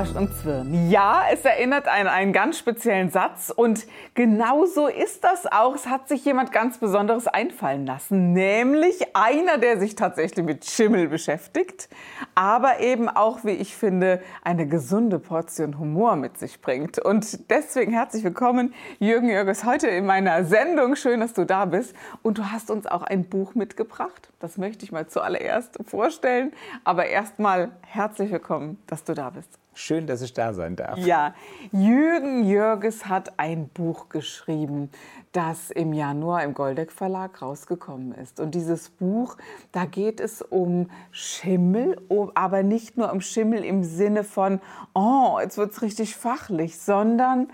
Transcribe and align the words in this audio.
Arsch 0.00 0.16
und 0.16 0.34
Zwirn. 0.34 0.90
Ja, 0.90 1.24
es 1.30 1.44
erinnert 1.44 1.86
an 1.86 2.06
einen 2.06 2.32
ganz 2.32 2.56
speziellen 2.56 3.10
Satz 3.10 3.52
und 3.54 3.86
genau 4.14 4.64
so 4.64 4.86
ist 4.86 5.24
das 5.24 5.46
auch. 5.46 5.74
Es 5.74 5.88
hat 5.88 6.08
sich 6.08 6.24
jemand 6.24 6.52
ganz 6.52 6.78
Besonderes 6.78 7.26
einfallen 7.26 7.84
lassen, 7.84 8.32
nämlich 8.32 9.14
einer, 9.14 9.58
der 9.58 9.78
sich 9.78 9.96
tatsächlich 9.96 10.46
mit 10.46 10.64
Schimmel 10.64 11.08
beschäftigt, 11.08 11.90
aber 12.34 12.80
eben 12.80 13.10
auch, 13.10 13.44
wie 13.44 13.50
ich 13.50 13.76
finde, 13.76 14.22
eine 14.42 14.66
gesunde 14.66 15.18
Portion 15.18 15.78
Humor 15.78 16.16
mit 16.16 16.38
sich 16.38 16.62
bringt. 16.62 16.98
Und 16.98 17.50
deswegen 17.50 17.92
herzlich 17.92 18.24
willkommen, 18.24 18.72
Jürgen 19.00 19.28
Jürges, 19.28 19.64
heute 19.64 19.88
in 19.88 20.06
meiner 20.06 20.44
Sendung. 20.44 20.96
Schön, 20.96 21.20
dass 21.20 21.34
du 21.34 21.44
da 21.44 21.66
bist. 21.66 21.94
Und 22.22 22.38
du 22.38 22.50
hast 22.50 22.70
uns 22.70 22.86
auch 22.86 23.02
ein 23.02 23.24
Buch 23.24 23.54
mitgebracht. 23.54 24.30
Das 24.38 24.56
möchte 24.56 24.82
ich 24.82 24.92
mal 24.92 25.08
zuallererst 25.08 25.76
vorstellen. 25.84 26.52
Aber 26.84 27.04
erstmal 27.04 27.72
herzlich 27.82 28.30
willkommen, 28.30 28.82
dass 28.86 29.04
du 29.04 29.12
da 29.12 29.28
bist. 29.28 29.60
Schön, 29.72 30.06
dass 30.06 30.20
ich 30.20 30.32
da 30.32 30.52
sein 30.52 30.76
darf. 30.76 30.98
Ja, 30.98 31.34
Jürgen 31.70 32.44
Jürges 32.44 33.06
hat 33.06 33.38
ein 33.38 33.68
Buch 33.68 34.08
geschrieben, 34.08 34.90
das 35.32 35.70
im 35.70 35.92
Januar 35.92 36.42
im 36.42 36.54
Goldeck 36.54 36.90
Verlag 36.90 37.40
rausgekommen 37.40 38.12
ist. 38.14 38.40
Und 38.40 38.54
dieses 38.54 38.90
Buch, 38.90 39.36
da 39.70 39.84
geht 39.84 40.18
es 40.20 40.42
um 40.42 40.90
Schimmel, 41.12 42.00
aber 42.34 42.62
nicht 42.62 42.96
nur 42.96 43.12
um 43.12 43.20
Schimmel 43.20 43.64
im 43.64 43.84
Sinne 43.84 44.24
von, 44.24 44.60
oh, 44.92 45.38
jetzt 45.40 45.56
wird 45.56 45.70
es 45.70 45.82
richtig 45.82 46.16
fachlich, 46.16 46.78
sondern 46.78 47.48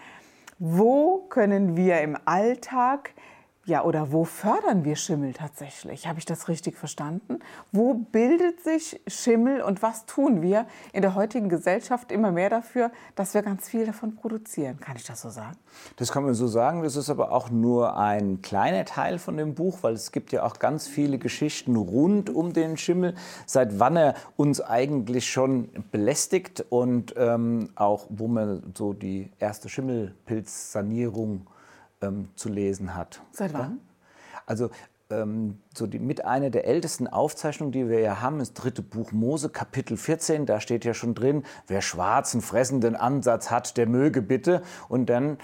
wo 0.58 1.18
können 1.28 1.76
wir 1.76 2.00
im 2.00 2.16
Alltag 2.24 3.12
ja, 3.66 3.82
oder 3.82 4.12
wo 4.12 4.24
fördern 4.24 4.84
wir 4.84 4.94
Schimmel 4.94 5.32
tatsächlich? 5.32 6.06
Habe 6.06 6.20
ich 6.20 6.24
das 6.24 6.46
richtig 6.46 6.76
verstanden? 6.76 7.40
Wo 7.72 7.94
bildet 7.94 8.62
sich 8.62 9.00
Schimmel 9.08 9.60
und 9.60 9.82
was 9.82 10.06
tun 10.06 10.40
wir 10.40 10.66
in 10.92 11.02
der 11.02 11.16
heutigen 11.16 11.48
Gesellschaft 11.48 12.12
immer 12.12 12.30
mehr 12.30 12.48
dafür, 12.48 12.92
dass 13.16 13.34
wir 13.34 13.42
ganz 13.42 13.68
viel 13.68 13.84
davon 13.84 14.14
produzieren? 14.14 14.78
Kann 14.78 14.94
ich 14.94 15.02
das 15.02 15.20
so 15.20 15.30
sagen? 15.30 15.56
Das 15.96 16.12
kann 16.12 16.22
man 16.22 16.34
so 16.34 16.46
sagen. 16.46 16.84
Das 16.84 16.94
ist 16.94 17.10
aber 17.10 17.32
auch 17.32 17.50
nur 17.50 17.98
ein 17.98 18.40
kleiner 18.40 18.84
Teil 18.84 19.18
von 19.18 19.36
dem 19.36 19.56
Buch, 19.56 19.78
weil 19.82 19.94
es 19.94 20.12
gibt 20.12 20.30
ja 20.30 20.44
auch 20.44 20.60
ganz 20.60 20.86
viele 20.86 21.18
Geschichten 21.18 21.74
rund 21.74 22.30
um 22.30 22.52
den 22.52 22.76
Schimmel, 22.76 23.16
seit 23.46 23.80
wann 23.80 23.96
er 23.96 24.14
uns 24.36 24.60
eigentlich 24.60 25.28
schon 25.28 25.70
belästigt 25.90 26.64
und 26.68 27.14
ähm, 27.16 27.70
auch 27.74 28.06
wo 28.10 28.28
man 28.28 28.62
so 28.76 28.92
die 28.92 29.32
erste 29.40 29.68
Schimmelpilzsanierung 29.68 31.48
ähm, 32.06 32.28
zu 32.34 32.48
lesen 32.48 32.94
hat. 32.94 33.22
Seit 33.32 33.52
wann? 33.52 33.80
Also 34.46 34.70
ähm, 35.08 35.58
so 35.72 35.86
die, 35.86 35.98
mit 35.98 36.24
einer 36.24 36.50
der 36.50 36.66
ältesten 36.66 37.06
Aufzeichnungen, 37.06 37.72
die 37.72 37.88
wir 37.88 38.00
ja 38.00 38.20
haben, 38.20 38.40
ist 38.40 38.54
dritte 38.54 38.82
Buch 38.82 39.12
Mose, 39.12 39.50
Kapitel 39.50 39.96
14. 39.96 40.46
Da 40.46 40.60
steht 40.60 40.84
ja 40.84 40.94
schon 40.94 41.14
drin, 41.14 41.44
wer 41.68 41.80
schwarzen, 41.80 42.40
fressenden 42.40 42.96
Ansatz 42.96 43.50
hat, 43.50 43.76
der 43.76 43.86
möge 43.86 44.20
bitte. 44.20 44.62
Und 44.88 45.08
dann 45.08 45.38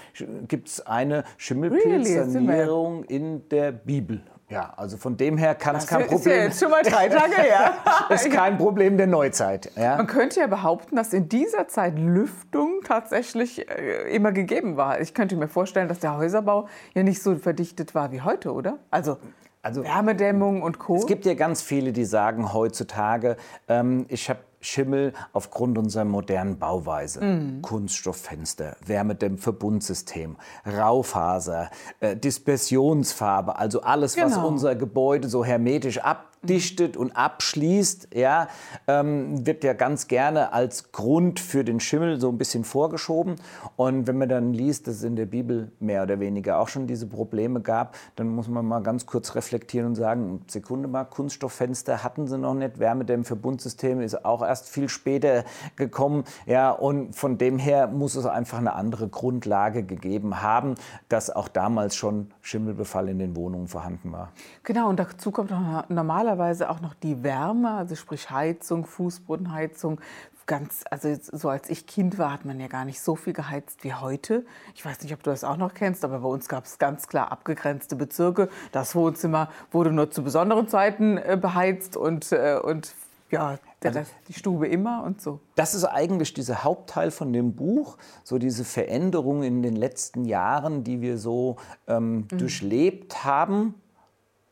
gibt 0.47 0.67
es 0.67 0.85
eine 0.85 1.23
Schimmelpilzsanierung 1.37 3.03
really? 3.03 3.15
in 3.15 3.49
der 3.49 3.71
Bibel. 3.71 4.23
Ja, 4.49 4.73
also 4.77 4.97
von 4.97 5.17
dem 5.17 5.37
her 5.37 5.55
kann 5.55 5.75
es 5.75 5.87
kein 5.87 6.01
Problem. 6.01 6.17
Ist 6.17 6.25
ja 6.25 6.33
jetzt 6.35 6.59
schon 6.59 6.69
mal 6.69 6.83
drei 6.83 7.07
Tage 7.09 7.35
her. 7.35 7.73
ist 8.09 8.29
kein 8.29 8.57
Problem 8.57 8.97
der 8.97 9.07
Neuzeit. 9.07 9.71
Ja? 9.75 9.97
Man 9.97 10.07
könnte 10.07 10.41
ja 10.41 10.47
behaupten, 10.47 10.95
dass 10.95 11.13
in 11.13 11.29
dieser 11.29 11.67
Zeit 11.67 11.97
Lüftung 11.97 12.81
tatsächlich 12.85 13.67
äh, 13.69 14.13
immer 14.13 14.31
gegeben 14.31 14.77
war. 14.77 15.01
Ich 15.01 15.13
könnte 15.13 15.35
mir 15.35 15.47
vorstellen, 15.47 15.87
dass 15.87 15.99
der 15.99 16.17
Häuserbau 16.17 16.67
ja 16.93 17.03
nicht 17.03 17.23
so 17.23 17.35
verdichtet 17.35 17.95
war 17.95 18.11
wie 18.11 18.21
heute, 18.21 18.53
oder? 18.53 18.79
Also 18.91 19.17
also, 19.63 19.81
Wärmedämmung 19.81 20.61
und 20.61 20.77
Co. 20.77 20.97
Es 20.97 21.05
gibt 21.05 21.25
ja 21.25 21.35
ganz 21.35 21.61
viele, 21.61 21.93
die 21.93 22.03
sagen 22.03 22.51
heutzutage, 22.51 23.37
ähm, 23.69 24.05
ich 24.09 24.29
habe 24.29 24.39
Schimmel 24.63 25.13
aufgrund 25.33 25.77
unserer 25.77 26.05
modernen 26.05 26.57
Bauweise. 26.57 27.23
Mhm. 27.23 27.61
Kunststofffenster, 27.61 28.77
Wärmedämmverbundsystem, 28.85 30.37
Raufaser, 30.65 31.69
äh, 31.99 32.15
Dispersionsfarbe, 32.15 33.57
also 33.57 33.81
alles, 33.81 34.15
genau. 34.15 34.27
was 34.27 34.37
unser 34.37 34.75
Gebäude 34.75 35.27
so 35.27 35.45
hermetisch 35.45 35.99
ab 35.99 36.33
abdichtet 36.43 36.97
und 36.97 37.15
abschließt, 37.15 38.09
ja, 38.13 38.47
ähm, 38.87 39.45
wird 39.45 39.63
ja 39.63 39.73
ganz 39.73 40.07
gerne 40.07 40.51
als 40.51 40.91
Grund 40.91 41.39
für 41.39 41.63
den 41.63 41.79
Schimmel 41.79 42.19
so 42.19 42.29
ein 42.29 42.37
bisschen 42.37 42.65
vorgeschoben. 42.65 43.35
Und 43.77 44.07
wenn 44.07 44.17
man 44.17 44.27
dann 44.27 44.53
liest, 44.53 44.87
dass 44.87 44.95
es 44.95 45.03
in 45.03 45.15
der 45.15 45.25
Bibel 45.25 45.71
mehr 45.79 46.03
oder 46.03 46.19
weniger 46.19 46.59
auch 46.59 46.67
schon 46.67 46.85
diese 46.85 47.07
Probleme 47.07 47.61
gab, 47.61 47.95
dann 48.17 48.27
muss 48.27 48.49
man 48.49 48.65
mal 48.65 48.83
ganz 48.83 49.05
kurz 49.05 49.35
reflektieren 49.35 49.87
und 49.87 49.95
sagen, 49.95 50.41
Sekunde 50.47 50.89
mal, 50.89 51.05
Kunststofffenster 51.05 52.03
hatten 52.03 52.27
sie 52.27 52.37
noch 52.37 52.53
nicht, 52.53 52.77
Wärmedämmverbundsystem 52.77 54.01
ist 54.01 54.25
auch 54.25 54.41
erst 54.53 54.69
viel 54.69 54.87
später 54.87 55.45
gekommen, 55.75 56.25
ja, 56.45 56.69
und 56.69 57.15
von 57.15 57.39
dem 57.39 57.57
her 57.57 57.87
muss 57.87 58.15
es 58.15 58.27
einfach 58.27 58.59
eine 58.59 58.73
andere 58.73 59.07
Grundlage 59.07 59.83
gegeben 59.83 60.43
haben, 60.43 60.75
dass 61.09 61.31
auch 61.31 61.47
damals 61.47 61.95
schon 61.95 62.31
Schimmelbefall 62.41 63.09
in 63.09 63.17
den 63.17 63.35
Wohnungen 63.35 63.67
vorhanden 63.67 64.11
war. 64.11 64.31
Genau, 64.63 64.89
und 64.89 64.99
dazu 64.99 65.31
kommt 65.31 65.51
normalerweise 65.89 66.69
auch 66.69 66.81
noch 66.81 66.93
die 66.93 67.23
Wärme, 67.23 67.71
also 67.71 67.95
sprich 67.95 68.29
Heizung, 68.29 68.85
Fußbodenheizung. 68.85 69.99
Ganz, 70.45 70.83
also 70.91 71.15
so 71.31 71.47
als 71.47 71.69
ich 71.69 71.87
Kind 71.87 72.17
war, 72.17 72.33
hat 72.33 72.43
man 72.43 72.59
ja 72.59 72.67
gar 72.67 72.83
nicht 72.83 72.99
so 72.99 73.15
viel 73.15 73.31
geheizt 73.31 73.85
wie 73.85 73.93
heute. 73.93 74.45
Ich 74.75 74.83
weiß 74.83 75.01
nicht, 75.01 75.13
ob 75.13 75.23
du 75.23 75.29
das 75.29 75.45
auch 75.45 75.55
noch 75.55 75.73
kennst, 75.73 76.03
aber 76.03 76.19
bei 76.19 76.27
uns 76.27 76.49
gab 76.49 76.65
es 76.65 76.77
ganz 76.77 77.07
klar 77.07 77.31
abgegrenzte 77.31 77.95
Bezirke. 77.95 78.49
Das 78.73 78.93
Wohnzimmer 78.93 79.49
wurde 79.71 79.93
nur 79.93 80.11
zu 80.11 80.21
besonderen 80.21 80.67
Zeiten 80.67 81.17
äh, 81.17 81.37
beheizt 81.41 81.95
und, 81.95 82.33
äh, 82.33 82.59
und 82.61 82.93
ja, 83.31 83.57
also, 83.85 84.01
die 84.27 84.33
Stube 84.33 84.67
immer 84.67 85.03
und 85.03 85.21
so. 85.21 85.39
Das 85.55 85.73
ist 85.73 85.85
eigentlich 85.85 86.33
dieser 86.33 86.63
Hauptteil 86.63 87.11
von 87.11 87.33
dem 87.33 87.53
Buch, 87.53 87.97
so 88.23 88.37
diese 88.37 88.63
Veränderung 88.63 89.43
in 89.43 89.61
den 89.61 89.75
letzten 89.75 90.25
Jahren, 90.25 90.83
die 90.83 91.01
wir 91.01 91.17
so 91.17 91.57
ähm, 91.87 92.27
mhm. 92.31 92.37
durchlebt 92.37 93.23
haben 93.23 93.75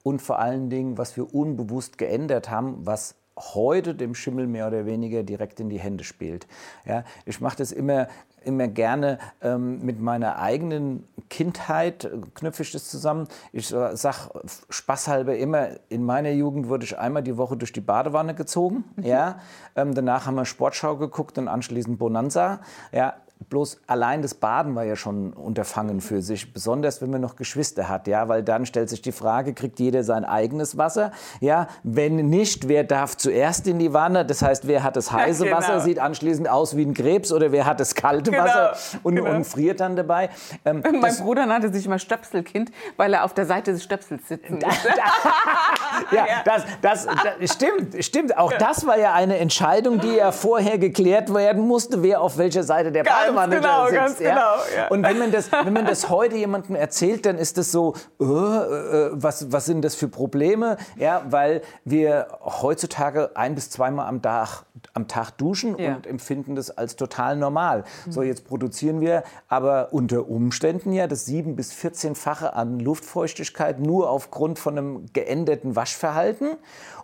und 0.04 0.22
vor 0.22 0.40
allen 0.40 0.70
Dingen, 0.70 0.98
was 0.98 1.16
wir 1.18 1.34
unbewusst 1.34 1.98
geändert 1.98 2.50
haben, 2.50 2.86
was 2.86 3.16
heute 3.38 3.96
dem 3.96 4.14
Schimmel 4.14 4.48
mehr 4.48 4.68
oder 4.68 4.86
weniger 4.86 5.24
direkt 5.24 5.60
in 5.60 5.70
die 5.70 5.80
Hände 5.80 6.04
spielt. 6.04 6.48
Ja, 6.86 7.04
ich 7.26 7.40
mache 7.40 7.58
das 7.58 7.72
immer, 7.72 8.08
immer 8.44 8.68
gerne 8.68 9.20
ähm, 9.42 9.84
mit 9.84 10.00
meiner 10.00 10.40
eigenen 10.40 11.08
Kindheit, 11.30 12.10
knüpfe 12.36 12.64
ich 12.64 12.72
das 12.72 12.90
zusammen. 12.90 13.28
Ich 13.54 13.68
sage 13.68 14.42
spaßhalber 14.70 15.38
immer, 15.38 15.70
in 15.90 16.04
meiner 16.04 16.32
Jugend 16.32 16.68
wurde 16.68 16.86
ich 16.86 16.98
einmal 16.98 17.24
die 17.24 17.38
Woche 17.38 17.58
durch 17.58 17.72
die 17.72 17.82
Badewanne 17.82 18.36
gezogen. 18.36 18.84
Mhm. 18.96 19.04
Ja, 19.06 19.40
ähm, 19.76 19.94
danach 19.94 20.26
haben 20.26 20.36
wir 20.36 20.46
Sportschau 20.46 20.98
geguckt 20.98 21.38
und 21.38 21.48
anschließend 21.48 22.00
Bonanza. 22.00 22.60
Ja, 22.92 23.14
Bloß 23.50 23.82
allein 23.88 24.22
das 24.22 24.34
Baden 24.34 24.76
war 24.76 24.84
ja 24.84 24.96
schon 24.96 25.34
Unterfangen 25.34 26.00
für 26.00 26.22
sich, 26.22 26.54
besonders 26.54 27.02
wenn 27.02 27.10
man 27.10 27.22
noch 27.22 27.36
Geschwister 27.36 27.90
hat, 27.90 28.08
ja, 28.08 28.28
weil 28.28 28.44
dann 28.44 28.66
stellt 28.66 28.90
sich 28.90 29.02
die 29.02 29.12
Frage, 29.12 29.54
kriegt 29.54 29.80
jeder 29.80 30.04
sein 30.04 30.26
eigenes 30.26 30.78
Wasser? 30.78 31.12
Ja, 31.40 31.68
wenn 31.84 32.16
nicht, 32.16 32.68
wer 32.68 32.84
darf 32.84 33.18
zuerst 33.18 33.68
in 33.68 33.80
die 33.80 33.94
Wanne? 33.94 34.26
Das 34.26 34.42
heißt, 34.42 34.68
wer 34.68 34.84
hat 34.84 34.96
das 34.96 35.12
heiße 35.12 35.46
ja, 35.46 35.52
genau. 35.52 35.58
Wasser, 35.58 35.80
sieht 35.82 36.00
anschließend 36.00 36.50
aus 36.50 36.78
wie 36.78 36.86
ein 36.86 36.94
Krebs 36.94 37.32
oder 37.32 37.52
wer 37.52 37.66
hat 37.66 37.80
das 37.80 37.96
kalte 37.96 38.32
genau. 38.32 38.44
Wasser 38.44 38.74
und, 39.04 39.16
genau. 39.16 39.36
und, 39.36 39.46
friert 39.46 39.80
dann 39.80 39.96
dabei? 39.96 40.30
Ähm, 40.64 40.84
mein 41.00 41.16
Bruder 41.18 41.46
nannte 41.46 41.72
sich 41.74 41.86
immer 41.86 42.00
Stöpselkind, 42.00 42.72
weil 42.98 43.14
er 43.14 43.26
auf 43.26 43.34
der 43.34 43.46
Seite 43.46 43.74
des 43.74 43.84
Stöpsels 43.84 44.28
sitzen 44.28 44.60
musste. 44.64 44.90
ja, 46.12 46.26
das, 46.46 46.64
das, 46.82 47.08
das, 47.40 47.54
stimmt, 47.54 48.04
stimmt. 48.04 48.38
Auch 48.38 48.54
das 48.54 48.86
war 48.86 48.98
ja 48.98 49.14
eine 49.14 49.38
Entscheidung, 49.38 50.00
die 50.00 50.16
ja 50.16 50.32
vorher 50.32 50.78
geklärt 50.78 51.34
werden 51.34 51.68
musste, 51.68 52.04
wer 52.04 52.22
auf 52.22 52.38
welcher 52.38 52.64
Seite 52.64 52.92
der 52.92 53.04
Badewanne 53.04 53.31
Badewanne 53.36 53.92
genau, 53.92 54.08
sitzt. 54.08 54.22
ja? 54.22 54.30
Genau, 54.30 54.56
ja. 54.76 54.88
Und 54.90 55.04
wenn 55.04 55.18
man, 55.18 55.32
das, 55.32 55.52
wenn 55.52 55.74
man 55.74 55.86
das 55.86 56.10
heute 56.10 56.36
jemandem 56.36 56.76
erzählt, 56.76 57.26
dann 57.26 57.38
ist 57.38 57.58
das 57.58 57.72
so, 57.72 57.96
äh, 58.20 58.24
äh, 58.24 59.10
was, 59.14 59.52
was 59.52 59.66
sind 59.66 59.84
das 59.84 59.96
für 59.96 60.08
Probleme? 60.08 60.78
Ja, 60.98 61.24
weil 61.30 61.62
wir 61.86 62.28
heutzutage 62.44 63.32
ein 63.36 63.56
bis 63.56 63.70
zweimal 63.70 64.08
am 64.08 64.22
Tag, 64.22 64.64
am 64.94 65.08
Tag 65.08 65.32
duschen 65.32 65.78
ja. 65.78 65.96
und 65.96 66.08
empfinden 66.08 66.56
das 66.56 66.76
als 66.78 66.96
total 66.96 67.36
normal. 67.36 67.84
Mhm. 68.06 68.12
So, 68.12 68.22
jetzt 68.22 68.46
produzieren 68.46 69.02
wir 69.02 69.24
aber 69.48 69.90
unter 69.92 70.28
Umständen 70.28 70.94
ja 70.94 71.08
das 71.08 71.28
7- 71.28 71.56
bis 71.56 71.74
14-fache 71.74 72.54
an 72.54 72.80
Luftfeuchtigkeit 72.80 73.80
nur 73.80 74.10
aufgrund 74.10 74.60
von 74.60 74.78
einem 74.78 75.06
geänderten 75.14 75.76
Waschverhalten. 75.76 76.58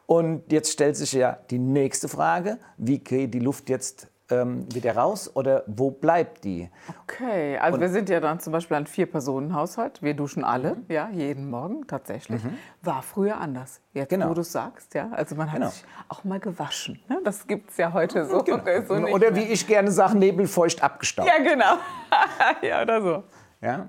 Und 0.06 0.52
jetzt 0.52 0.72
stellt 0.72 0.96
sich 0.96 1.12
ja 1.12 1.38
die 1.52 1.60
nächste 1.60 2.08
Frage, 2.08 2.58
wie 2.78 3.00
geht 3.00 3.34
die 3.34 3.40
Luft 3.40 3.70
jetzt 3.70 4.08
ähm, 4.30 4.66
wieder 4.74 4.96
raus 4.96 5.32
oder 5.36 5.64
wo 5.68 5.92
bleibt 5.92 6.44
die? 6.44 6.70
Okay, 7.04 7.58
also 7.58 7.76
Und- 7.76 7.82
wir 7.82 7.90
sind 7.90 8.10
ja 8.10 8.20
dann 8.20 8.40
zum 8.40 8.54
Beispiel 8.54 8.78
ein 8.78 8.86
Vier-Personen-Haushalt. 8.88 10.02
Wir 10.04 10.14
duschen 10.14 10.44
alle, 10.44 10.78
ja, 10.90 11.10
jeden 11.12 11.50
Morgen 11.50 11.88
tatsächlich. 11.88 12.42
War 12.82 13.02
früher 13.02 13.38
anders. 13.40 13.80
Jetzt, 13.94 14.10
Genau. 14.10 14.30
wo 14.30 14.34
du 14.34 14.42
es 14.42 14.52
sagst, 14.52 14.94
ja. 14.94 15.10
Also 15.12 15.36
man 15.36 15.52
hat 15.52 15.60
Genau. 15.60 15.70
sich 15.72 15.86
auch 16.10 16.24
mal 16.24 16.40
gewaschen. 16.40 17.00
Ne? 17.10 17.20
Das 17.24 17.48
gibt 17.48 17.72
es 17.72 17.78
ja 17.78 17.94
heute 17.94 18.26
so. 18.26 18.44
so 18.46 18.96
nicht 19.00 19.14
oder 19.14 19.32
mehr. 19.32 19.36
wie 19.36 19.52
ich 19.52 19.66
gerne 19.66 19.92
sage, 19.92 20.18
nebelfeucht 20.18 20.84
abgestaubt. 20.84 21.28
Ja, 21.28 21.42
genau. 21.44 21.78
ja, 22.62 22.82
oder 22.82 23.02
so. 23.02 23.24
Ja, 23.62 23.88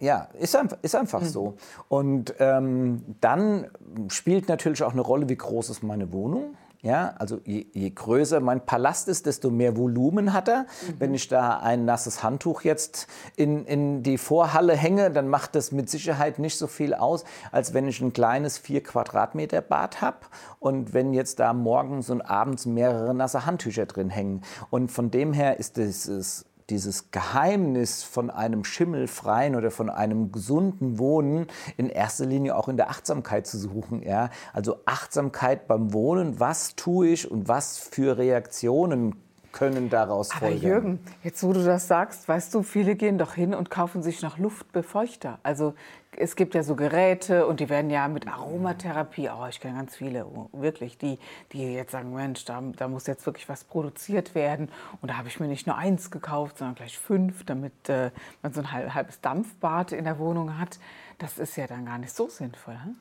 ja 0.00 0.28
ist 0.38 0.56
einfach, 0.56 0.78
ist 0.82 0.94
einfach 0.94 1.22
so. 1.22 1.54
Und 1.88 2.34
ähm, 2.38 3.04
dann 3.20 3.68
spielt 4.08 4.48
natürlich 4.48 4.82
auch 4.82 4.92
eine 4.92 5.00
Rolle, 5.00 5.28
wie 5.28 5.36
groß 5.36 5.70
ist 5.70 5.82
meine 5.82 6.12
Wohnung. 6.12 6.56
Ja, 6.80 7.14
also 7.18 7.40
je, 7.44 7.66
je 7.72 7.90
größer 7.90 8.38
mein 8.38 8.64
Palast 8.64 9.08
ist, 9.08 9.26
desto 9.26 9.50
mehr 9.50 9.76
Volumen 9.76 10.32
hat 10.32 10.48
er. 10.48 10.66
Wenn 10.98 11.12
ich 11.12 11.26
da 11.26 11.58
ein 11.58 11.84
nasses 11.84 12.22
Handtuch 12.22 12.62
jetzt 12.62 13.08
in, 13.34 13.64
in 13.64 14.04
die 14.04 14.16
Vorhalle 14.16 14.76
hänge, 14.76 15.10
dann 15.10 15.26
macht 15.26 15.56
das 15.56 15.72
mit 15.72 15.90
Sicherheit 15.90 16.38
nicht 16.38 16.56
so 16.56 16.68
viel 16.68 16.94
aus, 16.94 17.24
als 17.50 17.74
wenn 17.74 17.88
ich 17.88 18.00
ein 18.00 18.12
kleines 18.12 18.58
4 18.58 18.84
Quadratmeter 18.84 19.60
Bad 19.60 20.00
habe 20.00 20.18
und 20.60 20.94
wenn 20.94 21.12
jetzt 21.12 21.40
da 21.40 21.52
morgens 21.52 22.10
und 22.10 22.22
abends 22.22 22.64
mehrere 22.64 23.12
nasse 23.12 23.44
Handtücher 23.44 23.86
drin 23.86 24.08
hängen. 24.10 24.42
Und 24.70 24.92
von 24.92 25.10
dem 25.10 25.32
her 25.32 25.58
ist 25.58 25.78
dieses 25.78 26.44
dieses 26.70 27.10
Geheimnis 27.10 28.02
von 28.02 28.30
einem 28.30 28.64
schimmelfreien 28.64 29.56
oder 29.56 29.70
von 29.70 29.88
einem 29.88 30.32
gesunden 30.32 30.98
Wohnen 30.98 31.46
in 31.76 31.88
erster 31.88 32.26
Linie 32.26 32.56
auch 32.56 32.68
in 32.68 32.76
der 32.76 32.90
Achtsamkeit 32.90 33.46
zu 33.46 33.58
suchen. 33.58 34.02
Ja? 34.02 34.30
Also 34.52 34.80
Achtsamkeit 34.84 35.66
beim 35.66 35.92
Wohnen, 35.92 36.40
was 36.40 36.76
tue 36.76 37.08
ich 37.08 37.30
und 37.30 37.48
was 37.48 37.78
für 37.78 38.18
Reaktionen 38.18 39.16
können 39.52 39.90
daraus 39.90 40.30
Aber 40.30 40.40
folgen. 40.40 40.60
Jürgen, 40.60 40.98
jetzt 41.22 41.42
wo 41.42 41.52
du 41.52 41.64
das 41.64 41.88
sagst, 41.88 42.28
weißt 42.28 42.54
du, 42.54 42.62
viele 42.62 42.94
gehen 42.94 43.18
doch 43.18 43.34
hin 43.34 43.54
und 43.54 43.70
kaufen 43.70 44.02
sich 44.02 44.22
noch 44.22 44.38
Luftbefeuchter. 44.38 45.38
Also 45.42 45.74
es 46.16 46.36
gibt 46.36 46.54
ja 46.54 46.62
so 46.62 46.74
Geräte 46.74 47.46
und 47.46 47.60
die 47.60 47.68
werden 47.68 47.90
ja 47.90 48.08
mit 48.08 48.26
Aromatherapie, 48.26 49.30
oh, 49.30 49.46
ich 49.48 49.60
kenne 49.60 49.76
ganz 49.76 49.96
viele, 49.96 50.26
oh, 50.26 50.48
wirklich, 50.52 50.98
die, 50.98 51.18
die 51.52 51.74
jetzt 51.74 51.92
sagen, 51.92 52.12
Mensch, 52.12 52.44
da, 52.44 52.60
da 52.76 52.88
muss 52.88 53.06
jetzt 53.06 53.24
wirklich 53.24 53.48
was 53.48 53.64
produziert 53.64 54.34
werden. 54.34 54.68
Und 55.00 55.10
da 55.10 55.16
habe 55.16 55.28
ich 55.28 55.38
mir 55.38 55.46
nicht 55.46 55.66
nur 55.66 55.76
eins 55.76 56.10
gekauft, 56.10 56.58
sondern 56.58 56.74
gleich 56.74 56.98
fünf, 56.98 57.44
damit 57.44 57.88
äh, 57.88 58.10
man 58.42 58.52
so 58.52 58.60
ein 58.60 58.72
halb- 58.72 58.94
halbes 58.94 59.20
Dampfbad 59.20 59.92
in 59.92 60.04
der 60.04 60.18
Wohnung 60.18 60.58
hat. 60.58 60.78
Das 61.18 61.38
ist 61.38 61.56
ja 61.56 61.66
dann 61.66 61.86
gar 61.86 61.98
nicht 61.98 62.14
so 62.14 62.28
sinnvoll. 62.28 62.74
Hm? 62.74 62.96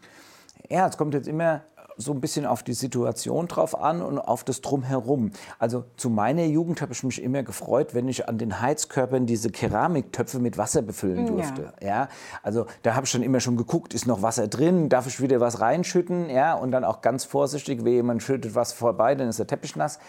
Ja, 0.70 0.88
es 0.88 0.98
kommt 0.98 1.14
jetzt 1.14 1.28
immer 1.28 1.62
so 1.98 2.12
ein 2.14 2.22
bisschen 2.22 2.46
auf 2.46 2.64
die 2.64 2.74
Situation 2.74 3.48
drauf 3.48 3.80
an 3.80 4.02
und 4.02 4.20
auf 4.20 4.44
das 4.44 4.62
Drumherum. 4.62 5.32
Also 5.60 5.84
zu 5.98 6.10
meiner 6.10 6.46
Jugend 6.46 6.82
habe 6.82 6.94
ich 6.94 7.04
mich 7.04 7.22
immer 7.22 7.44
gefreut, 7.44 7.94
wenn 7.94 8.08
ich 8.08 8.30
an 8.30 8.38
den 8.38 8.62
Heizkörpern 8.62 9.26
diese 9.26 9.50
Keramiktöpfe 9.50 10.40
mit 10.40 10.58
Wasser 10.58 10.82
befüllen 10.82 11.26
Ja. 11.28 11.32
durfte. 11.34 11.74
Ja. 11.82 12.08
also 12.44 12.66
da 12.84 12.96
habe 12.96 13.06
ich 13.06 13.12
dann 13.12 13.24
immer 13.24 13.40
schon 13.40 13.58
geguckt, 13.58 13.94
ist 13.94 14.06
noch 14.08 14.22
Wasser 14.22 14.48
drin, 14.48 14.90
darf 14.90 15.08
ich 15.08 15.20
wieder 15.22 15.40
was 15.40 15.60
reinschütten? 15.60 16.30
Ja, 16.30 16.54
und 16.54 16.72
dann 16.72 16.84
auch 16.84 17.02
ganz 17.02 17.26
vorsichtig, 17.26 17.84
wie 17.84 17.92
jemand 17.92 18.22
schüttet 18.24 18.56
was 18.56 18.74
vorbei, 18.74 19.16
dann 19.16 19.28
ist 19.30 19.40
der 19.40 19.48
Teppich 19.48 19.76
nass. 19.76 20.00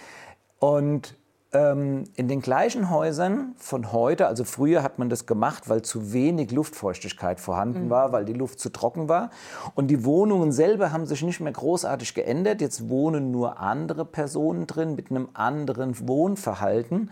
Und 0.59 1.17
ähm, 1.53 2.05
in 2.15 2.29
den 2.29 2.41
gleichen 2.41 2.91
Häusern 2.91 3.55
von 3.57 3.93
heute, 3.93 4.27
also 4.27 4.45
früher 4.45 4.83
hat 4.83 4.99
man 4.99 5.09
das 5.09 5.25
gemacht, 5.25 5.69
weil 5.69 5.83
zu 5.83 6.13
wenig 6.13 6.51
Luftfeuchtigkeit 6.51 7.41
vorhanden 7.41 7.89
war, 7.89 8.13
weil 8.13 8.27
die 8.27 8.35
Luft 8.35 8.61
zu 8.61 8.69
trocken 8.69 9.09
war. 9.09 9.31
Und 9.75 9.89
die 9.89 10.05
Wohnungen 10.05 10.53
selber 10.53 10.93
haben 10.93 11.07
sich 11.07 11.23
nicht 11.23 11.41
mehr 11.41 11.53
großartig 11.53 12.13
geändert. 12.13 12.61
Jetzt 12.61 12.89
wohnen 12.91 13.31
nur 13.31 13.61
andere 13.61 14.05
Personen 14.05 14.67
drin 14.67 14.95
mit 14.95 15.11
einem 15.11 15.31
anderen 15.33 16.07
Wohnverhalten. 16.07 17.11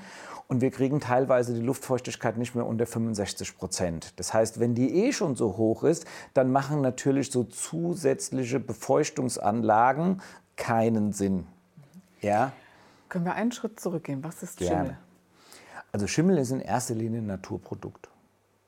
Und 0.49 0.61
wir 0.61 0.71
kriegen 0.71 1.01
teilweise 1.01 1.55
die 1.55 1.63
Luftfeuchtigkeit 1.63 2.37
nicht 2.37 2.55
mehr 2.55 2.67
unter 2.67 2.87
65 2.87 3.57
Prozent. 3.57 4.13
Das 4.17 4.33
heißt, 4.33 4.61
wenn 4.61 4.75
die 4.75 5.07
eh 5.07 5.13
schon 5.13 5.35
so 5.35 5.57
hoch 5.57 5.83
ist, 5.83 6.05
dann 6.35 6.53
machen 6.53 6.83
natürlich 6.83 7.33
so 7.33 7.43
zusätzliche 7.43 8.61
Befeuchtungsanlagen 8.61 10.21
keinen 10.57 11.13
Sinn. 11.13 11.47
Ja? 12.21 12.53
Können 13.09 13.25
wir 13.25 13.35
einen 13.35 13.53
Schritt 13.53 13.79
zurückgehen? 13.81 14.23
Was 14.25 14.43
ist 14.43 14.59
Gerne. 14.59 14.77
Schimmel? 14.77 14.99
Also 15.93 16.07
Schimmel 16.07 16.39
ist 16.39 16.51
in 16.51 16.61
erster 16.61 16.95
Linie 16.95 17.21
ein 17.21 17.27
Naturprodukt. 17.27 18.11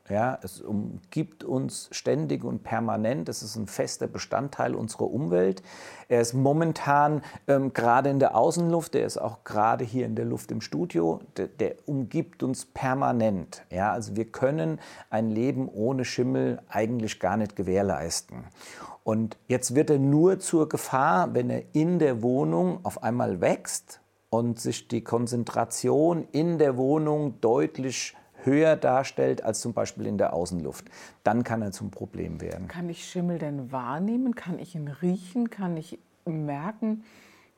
Ja, 0.09 0.39
es 0.43 0.63
umgibt 0.63 1.45
uns 1.45 1.89
ständig 1.93 2.43
und 2.43 2.63
permanent. 2.63 3.29
Es 3.29 3.43
ist 3.43 3.57
ein 3.57 3.67
fester 3.67 4.07
Bestandteil 4.07 4.75
unserer 4.75 5.11
Umwelt. 5.11 5.63
Er 6.09 6.23
ist 6.23 6.33
momentan 6.33 7.23
ähm, 7.47 7.75
gerade 7.75 8.09
in 8.09 8.19
der 8.19 8.35
Außenluft, 8.35 8.95
der 8.95 9.05
ist 9.05 9.19
auch 9.19 9.45
gerade 9.45 9.85
hier 9.85 10.07
in 10.07 10.15
der 10.15 10.25
Luft 10.25 10.51
im 10.51 10.63
Studio. 10.63 11.21
Der, 11.37 11.49
der 11.49 11.75
umgibt 11.85 12.43
uns 12.43 12.65
permanent. 12.65 13.65
Ja, 13.71 13.93
also 13.93 14.17
wir 14.17 14.25
können 14.25 14.81
ein 15.11 15.31
Leben 15.31 15.69
ohne 15.69 16.07
Schimmel 16.07 16.63
eigentlich 16.71 17.21
gar 17.21 17.37
nicht 17.37 17.55
gewährleisten. 17.55 18.45
Und 19.05 19.37
jetzt 19.47 19.75
wird 19.75 19.91
er 19.91 19.99
nur 19.99 20.39
zur 20.39 20.71
Gefahr, 20.71 21.35
wenn 21.35 21.51
er 21.51 21.63
in 21.75 21.99
der 21.99 22.23
Wohnung 22.23 22.81
auf 22.83 23.03
einmal 23.03 23.43
wächst 23.43 24.01
und 24.31 24.61
sich 24.61 24.89
die 24.89 25.03
Konzentration 25.03 26.27
in 26.33 26.59
der 26.59 26.77
Wohnung 26.77 27.41
deutlich 27.41 28.17
höher 28.45 28.77
darstellt 28.77 29.43
als 29.43 29.61
zum 29.61 29.73
Beispiel 29.73 30.07
in 30.07 30.19
der 30.19 30.33
Außenluft. 30.33 30.87
Dann 31.25 31.45
kann 31.45 31.63
er 31.63 31.73
zum 31.73 31.91
Problem 31.91 32.41
werden. 32.41 32.69
Kann 32.69 32.89
ich 32.89 33.05
Schimmel 33.05 33.39
denn 33.39 33.73
wahrnehmen? 33.73 34.35
Kann 34.35 34.59
ich 34.59 34.75
ihn 34.75 34.89
riechen? 34.89 35.51
Kann 35.51 35.77
ich 35.77 35.99
merken, 36.25 37.05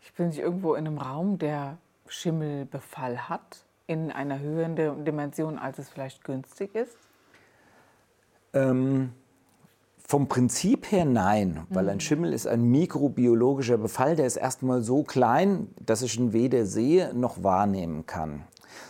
ich 0.01 0.15
bin 0.15 0.29
nicht 0.29 0.39
irgendwo 0.39 0.75
in 0.75 0.87
einem 0.87 0.99
Raum, 0.99 1.39
der 1.39 1.79
Schimmelbefall 2.07 3.29
hat, 3.29 3.65
in 3.87 4.11
einer 4.11 4.39
höheren 4.39 5.05
Dimension, 5.05 5.59
als 5.59 5.79
es 5.79 5.89
vielleicht 5.89 6.25
günstig 6.25 6.75
ist? 6.75 6.97
Ähm, 8.53 9.13
vom 10.11 10.27
Prinzip 10.27 10.91
her 10.91 11.05
nein, 11.05 11.61
weil 11.69 11.89
ein 11.89 12.01
Schimmel 12.01 12.33
ist 12.33 12.49
ein 12.49 12.65
mikrobiologischer 12.65 13.79
Befall, 13.79 14.17
der 14.17 14.27
ist 14.27 14.39
erstmal 14.39 14.83
so 14.83 15.05
klein, 15.05 15.69
dass 15.87 16.03
ich 16.03 16.19
ihn 16.19 16.33
weder 16.33 16.67
sehe 16.67 17.15
noch 17.15 17.45
wahrnehmen 17.45 18.07
kann. 18.07 18.43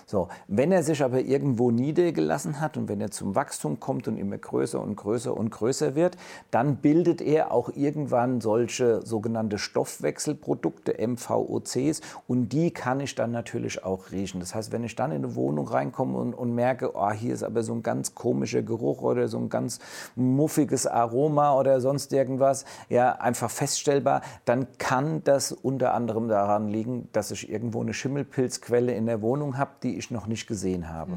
So, 0.06 0.28
wenn 0.48 0.72
er 0.72 0.82
sich 0.82 1.02
aber 1.02 1.20
irgendwo 1.20 1.70
niedergelassen 1.70 2.60
hat 2.60 2.76
und 2.76 2.88
wenn 2.88 3.00
er 3.00 3.10
zum 3.10 3.34
Wachstum 3.34 3.80
kommt 3.80 4.08
und 4.08 4.16
immer 4.16 4.38
größer 4.38 4.80
und 4.80 4.96
größer 4.96 5.36
und 5.36 5.50
größer 5.50 5.94
wird, 5.94 6.16
dann 6.50 6.76
bildet 6.76 7.20
er 7.20 7.52
auch 7.52 7.70
irgendwann 7.74 8.40
solche 8.40 9.04
sogenannte 9.04 9.58
Stoffwechselprodukte, 9.58 10.96
MVOCs, 11.06 12.00
und 12.26 12.50
die 12.50 12.70
kann 12.70 13.00
ich 13.00 13.14
dann 13.14 13.30
natürlich 13.30 13.84
auch 13.84 14.10
riechen. 14.10 14.40
Das 14.40 14.54
heißt, 14.54 14.72
wenn 14.72 14.84
ich 14.84 14.96
dann 14.96 15.10
in 15.10 15.24
eine 15.24 15.34
Wohnung 15.34 15.68
reinkomme 15.68 16.18
und, 16.18 16.34
und 16.34 16.54
merke, 16.54 16.96
oh, 16.96 17.10
hier 17.10 17.34
ist 17.34 17.42
aber 17.42 17.62
so 17.62 17.72
ein 17.72 17.82
ganz 17.82 18.14
komischer 18.14 18.62
Geruch 18.62 19.02
oder 19.02 19.28
so 19.28 19.38
ein 19.38 19.48
ganz 19.48 19.78
muffiges 20.16 20.86
Aroma 20.86 21.54
oder 21.58 21.80
sonst 21.80 22.12
irgendwas, 22.12 22.64
ja, 22.88 23.12
einfach 23.12 23.50
feststellbar, 23.50 24.22
dann 24.44 24.66
kann 24.78 25.22
das 25.24 25.52
unter 25.52 25.94
anderem 25.94 26.28
daran 26.28 26.68
liegen, 26.68 27.08
dass 27.12 27.30
ich 27.30 27.50
irgendwo 27.50 27.80
eine 27.80 27.94
Schimmelpilzquelle 27.94 28.92
in 28.92 29.06
der 29.06 29.22
Wohnung 29.22 29.58
habe, 29.58 29.72
die 29.82 29.96
ich 29.96 30.10
noch 30.10 30.26
nicht 30.26 30.46
gesehen 30.46 30.88
habe. 30.88 31.12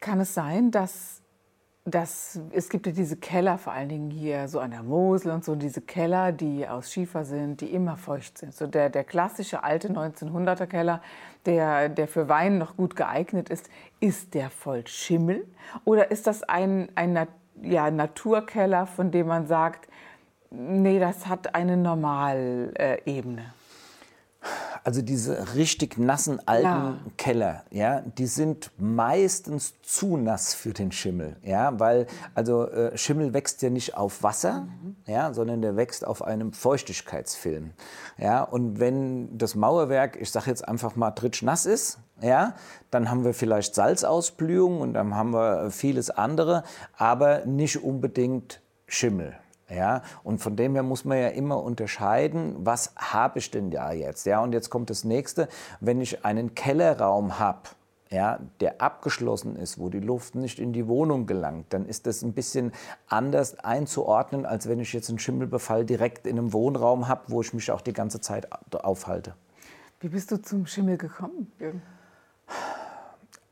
Kann 0.00 0.20
es 0.20 0.34
sein, 0.34 0.70
dass, 0.70 1.20
dass 1.84 2.40
es 2.52 2.68
gibt 2.68 2.86
ja 2.86 2.92
diese 2.92 3.16
Keller, 3.16 3.58
vor 3.58 3.72
allen 3.72 3.88
Dingen 3.88 4.10
hier 4.10 4.48
so 4.48 4.60
an 4.60 4.70
der 4.70 4.82
Mosel 4.82 5.32
und 5.32 5.44
so, 5.44 5.54
diese 5.54 5.80
Keller, 5.80 6.32
die 6.32 6.66
aus 6.66 6.92
Schiefer 6.92 7.24
sind, 7.24 7.60
die 7.60 7.72
immer 7.72 7.96
feucht 7.96 8.38
sind. 8.38 8.54
So 8.54 8.66
der, 8.66 8.90
der 8.90 9.04
klassische 9.04 9.64
alte 9.64 9.88
1900er 9.88 10.66
Keller, 10.66 11.02
der, 11.46 11.88
der 11.88 12.08
für 12.08 12.28
Wein 12.28 12.58
noch 12.58 12.76
gut 12.76 12.96
geeignet 12.96 13.48
ist, 13.48 13.68
ist 14.00 14.34
der 14.34 14.50
voll 14.50 14.86
Schimmel? 14.86 15.46
Oder 15.84 16.10
ist 16.10 16.26
das 16.26 16.42
ein, 16.42 16.88
ein 16.94 17.26
ja, 17.62 17.90
Naturkeller, 17.90 18.86
von 18.86 19.10
dem 19.10 19.26
man 19.26 19.46
sagt, 19.46 19.88
nee, 20.50 20.98
das 20.98 21.26
hat 21.26 21.54
eine 21.54 21.76
Normalebene? 21.76 23.57
Also 24.84 25.02
diese 25.02 25.54
richtig 25.54 25.98
nassen 25.98 26.40
alten 26.46 26.64
Ja. 26.64 26.98
Keller, 27.16 27.64
ja, 27.70 28.00
die 28.00 28.26
sind 28.26 28.70
meistens 28.78 29.74
zu 29.82 30.16
nass 30.16 30.54
für 30.54 30.72
den 30.72 30.92
Schimmel, 30.92 31.36
ja, 31.42 31.78
weil 31.78 32.06
also 32.34 32.68
äh, 32.68 32.96
Schimmel 32.96 33.34
wächst 33.34 33.62
ja 33.62 33.70
nicht 33.70 33.96
auf 33.96 34.22
Wasser, 34.22 34.68
ja, 35.06 35.32
sondern 35.32 35.62
der 35.62 35.76
wächst 35.76 36.06
auf 36.06 36.22
einem 36.22 36.52
Feuchtigkeitsfilm, 36.52 37.72
ja, 38.16 38.42
und 38.42 38.80
wenn 38.80 39.36
das 39.36 39.54
Mauerwerk, 39.54 40.16
ich 40.20 40.30
sage 40.30 40.50
jetzt 40.50 40.66
einfach 40.66 40.96
mal 40.96 41.12
nass 41.42 41.66
ist, 41.66 41.98
ja, 42.20 42.54
dann 42.90 43.10
haben 43.10 43.24
wir 43.24 43.34
vielleicht 43.34 43.74
Salzausblühung 43.74 44.80
und 44.80 44.94
dann 44.94 45.14
haben 45.14 45.32
wir 45.32 45.70
vieles 45.70 46.10
andere, 46.10 46.64
aber 46.96 47.44
nicht 47.46 47.82
unbedingt 47.82 48.60
Schimmel. 48.86 49.34
Ja, 49.70 50.02
und 50.24 50.38
von 50.38 50.56
dem 50.56 50.74
her 50.74 50.82
muss 50.82 51.04
man 51.04 51.18
ja 51.18 51.28
immer 51.28 51.62
unterscheiden, 51.62 52.56
was 52.58 52.94
habe 52.96 53.38
ich 53.38 53.50
denn 53.50 53.70
da 53.70 53.92
jetzt? 53.92 54.24
Ja, 54.24 54.42
und 54.42 54.52
jetzt 54.52 54.70
kommt 54.70 54.88
das 54.88 55.04
nächste, 55.04 55.46
wenn 55.80 56.00
ich 56.00 56.24
einen 56.24 56.54
Kellerraum 56.54 57.38
habe, 57.38 57.68
ja, 58.10 58.38
der 58.60 58.80
abgeschlossen 58.80 59.56
ist, 59.56 59.78
wo 59.78 59.90
die 59.90 60.00
Luft 60.00 60.34
nicht 60.34 60.58
in 60.58 60.72
die 60.72 60.88
Wohnung 60.88 61.26
gelangt, 61.26 61.66
dann 61.70 61.84
ist 61.84 62.06
das 62.06 62.22
ein 62.22 62.32
bisschen 62.32 62.72
anders 63.08 63.58
einzuordnen, 63.58 64.46
als 64.46 64.68
wenn 64.68 64.80
ich 64.80 64.94
jetzt 64.94 65.10
einen 65.10 65.18
Schimmelbefall 65.18 65.84
direkt 65.84 66.26
in 66.26 66.38
einem 66.38 66.54
Wohnraum 66.54 67.06
habe, 67.08 67.24
wo 67.26 67.42
ich 67.42 67.52
mich 67.52 67.70
auch 67.70 67.82
die 67.82 67.92
ganze 67.92 68.22
Zeit 68.22 68.48
aufhalte. 68.72 69.34
Wie 70.00 70.08
bist 70.08 70.30
du 70.30 70.40
zum 70.40 70.64
Schimmel 70.64 70.96
gekommen, 70.96 71.52
Jürgen? 71.58 71.82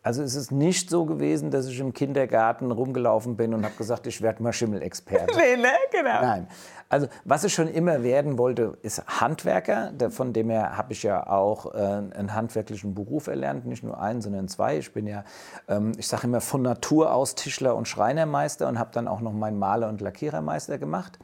Also 0.06 0.22
es 0.22 0.36
ist 0.36 0.52
nicht 0.52 0.88
so 0.88 1.04
gewesen, 1.04 1.50
dass 1.50 1.66
ich 1.66 1.80
im 1.80 1.92
Kindergarten 1.92 2.70
rumgelaufen 2.70 3.36
bin 3.36 3.52
und 3.52 3.64
habe 3.64 3.75
gesagt, 3.75 4.06
ich 4.06 4.22
werde 4.22 4.40
mal 4.40 4.52
Schimmelexperte. 4.52 5.36
nee, 5.36 5.60
ne? 5.60 5.72
Genau. 5.90 6.20
Nein. 6.20 6.46
Also 6.88 7.08
was 7.25 7.42
ich 7.42 7.52
schon 7.52 7.66
immer 7.66 8.04
werden 8.04 8.38
wollte, 8.38 8.78
ist 8.82 9.02
Handwerker. 9.08 9.90
Von 10.10 10.32
dem 10.32 10.48
her 10.48 10.76
habe 10.76 10.92
ich 10.92 11.02
ja 11.02 11.26
auch 11.26 11.75
äh, 11.75 11.78
einen 11.78 12.34
handwerklichen 12.34 12.94
Beruf 12.94 13.26
erlernt, 13.26 13.66
nicht 13.66 13.82
nur 13.82 14.00
einen, 14.00 14.22
sondern 14.22 14.46
zwei. 14.46 14.78
Ich 14.78 14.92
bin 14.92 15.08
ja, 15.08 15.25
ähm, 15.66 15.90
ich 15.98 16.06
sage 16.06 16.28
immer 16.28 16.40
von 16.40 16.62
Natur 16.62 17.12
aus 17.12 17.34
Tischler 17.34 17.75
und 17.75 17.88
Schreinermeister 17.88 18.68
und 18.68 18.78
habe 18.78 18.90
dann 18.92 19.08
auch 19.08 19.20
noch 19.20 19.32
meinen 19.32 19.58
Maler- 19.58 19.88
und 19.88 20.00
Lackierermeister 20.00 20.78
gemacht. 20.78 21.18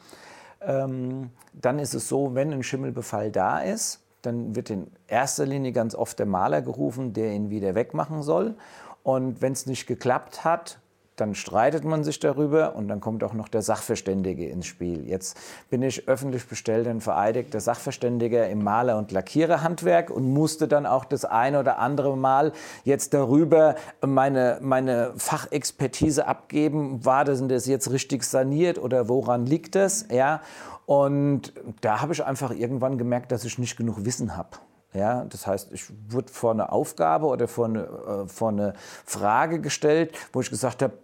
Ähm, 0.60 1.30
dann 1.52 1.78
ist 1.78 1.94
es 1.94 2.08
so, 2.08 2.34
wenn 2.34 2.52
ein 2.52 2.64
Schimmelbefall 2.64 3.30
da 3.30 3.60
ist, 3.60 4.02
dann 4.22 4.56
wird 4.56 4.70
in 4.70 4.86
erster 5.08 5.46
Linie 5.46 5.72
ganz 5.72 5.94
oft 5.94 6.18
der 6.18 6.26
Maler 6.26 6.62
gerufen, 6.62 7.12
der 7.12 7.32
ihn 7.32 7.50
wieder 7.50 7.74
wegmachen 7.74 8.22
soll. 8.22 8.54
Und 9.02 9.42
wenn 9.42 9.52
es 9.52 9.66
nicht 9.66 9.86
geklappt 9.86 10.44
hat, 10.44 10.78
dann 11.16 11.34
streitet 11.34 11.84
man 11.84 12.04
sich 12.04 12.20
darüber 12.20 12.74
und 12.74 12.88
dann 12.88 13.00
kommt 13.00 13.22
auch 13.22 13.34
noch 13.34 13.48
der 13.48 13.60
Sachverständige 13.60 14.48
ins 14.48 14.66
Spiel. 14.66 15.06
Jetzt 15.08 15.36
bin 15.68 15.82
ich 15.82 16.08
öffentlich 16.08 16.46
bestellter 16.48 16.90
und 16.90 17.02
vereidigter 17.02 17.60
Sachverständiger 17.60 18.48
im 18.48 18.64
Maler- 18.64 18.96
und 18.96 19.12
Lackiererhandwerk 19.12 20.10
und 20.10 20.32
musste 20.32 20.68
dann 20.68 20.86
auch 20.86 21.04
das 21.04 21.24
ein 21.24 21.54
oder 21.54 21.78
andere 21.78 22.16
Mal 22.16 22.52
jetzt 22.84 23.12
darüber 23.12 23.76
meine, 24.00 24.58
meine 24.62 25.12
Fachexpertise 25.16 26.26
abgeben. 26.26 27.04
War 27.04 27.24
das, 27.24 27.46
das 27.46 27.66
jetzt 27.66 27.90
richtig 27.90 28.24
saniert 28.24 28.78
oder 28.78 29.08
woran 29.08 29.44
liegt 29.44 29.74
das? 29.74 30.06
Ja. 30.10 30.40
Und 30.86 31.52
da 31.80 32.00
habe 32.00 32.12
ich 32.12 32.24
einfach 32.24 32.50
irgendwann 32.50 32.98
gemerkt, 32.98 33.32
dass 33.32 33.44
ich 33.44 33.58
nicht 33.58 33.76
genug 33.76 34.04
Wissen 34.04 34.36
habe. 34.36 34.58
Ja, 34.94 35.24
das 35.24 35.46
heißt, 35.46 35.72
ich 35.72 35.84
wurde 36.08 36.30
vor 36.30 36.50
eine 36.50 36.70
Aufgabe 36.70 37.26
oder 37.26 37.48
vor 37.48 37.64
eine, 37.64 37.80
äh, 37.80 38.28
vor 38.28 38.50
eine 38.50 38.74
Frage 39.06 39.60
gestellt, 39.60 40.14
wo 40.32 40.40
ich 40.40 40.50
gesagt 40.50 40.82
habe, 40.82 40.98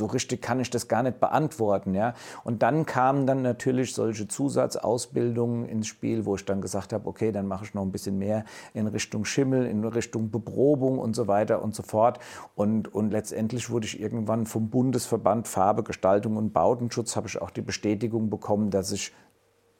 so 0.00 0.06
richtig 0.06 0.40
kann 0.40 0.60
ich 0.60 0.70
das 0.70 0.88
gar 0.88 1.02
nicht 1.02 1.20
beantworten. 1.20 1.94
Ja? 1.94 2.14
Und 2.42 2.62
dann 2.62 2.86
kamen 2.86 3.26
dann 3.26 3.42
natürlich 3.42 3.94
solche 3.94 4.26
Zusatzausbildungen 4.26 5.68
ins 5.68 5.88
Spiel, 5.88 6.24
wo 6.24 6.36
ich 6.36 6.44
dann 6.46 6.62
gesagt 6.62 6.94
habe, 6.94 7.06
okay, 7.06 7.32
dann 7.32 7.46
mache 7.46 7.66
ich 7.66 7.74
noch 7.74 7.82
ein 7.82 7.92
bisschen 7.92 8.18
mehr 8.18 8.44
in 8.72 8.86
Richtung 8.86 9.26
Schimmel, 9.26 9.66
in 9.66 9.84
Richtung 9.84 10.30
Beprobung 10.30 10.98
und 10.98 11.14
so 11.14 11.28
weiter 11.28 11.62
und 11.62 11.74
so 11.74 11.82
fort. 11.82 12.18
Und, 12.54 12.92
und 12.94 13.10
letztendlich 13.10 13.68
wurde 13.68 13.86
ich 13.86 14.00
irgendwann 14.00 14.46
vom 14.46 14.70
Bundesverband 14.70 15.46
Farbe, 15.46 15.82
Gestaltung 15.82 16.38
und 16.38 16.54
Bautenschutz, 16.54 17.14
habe 17.14 17.28
ich 17.28 17.40
auch 17.40 17.50
die 17.50 17.62
Bestätigung 17.62 18.30
bekommen, 18.30 18.70
dass 18.70 18.92
ich 18.92 19.12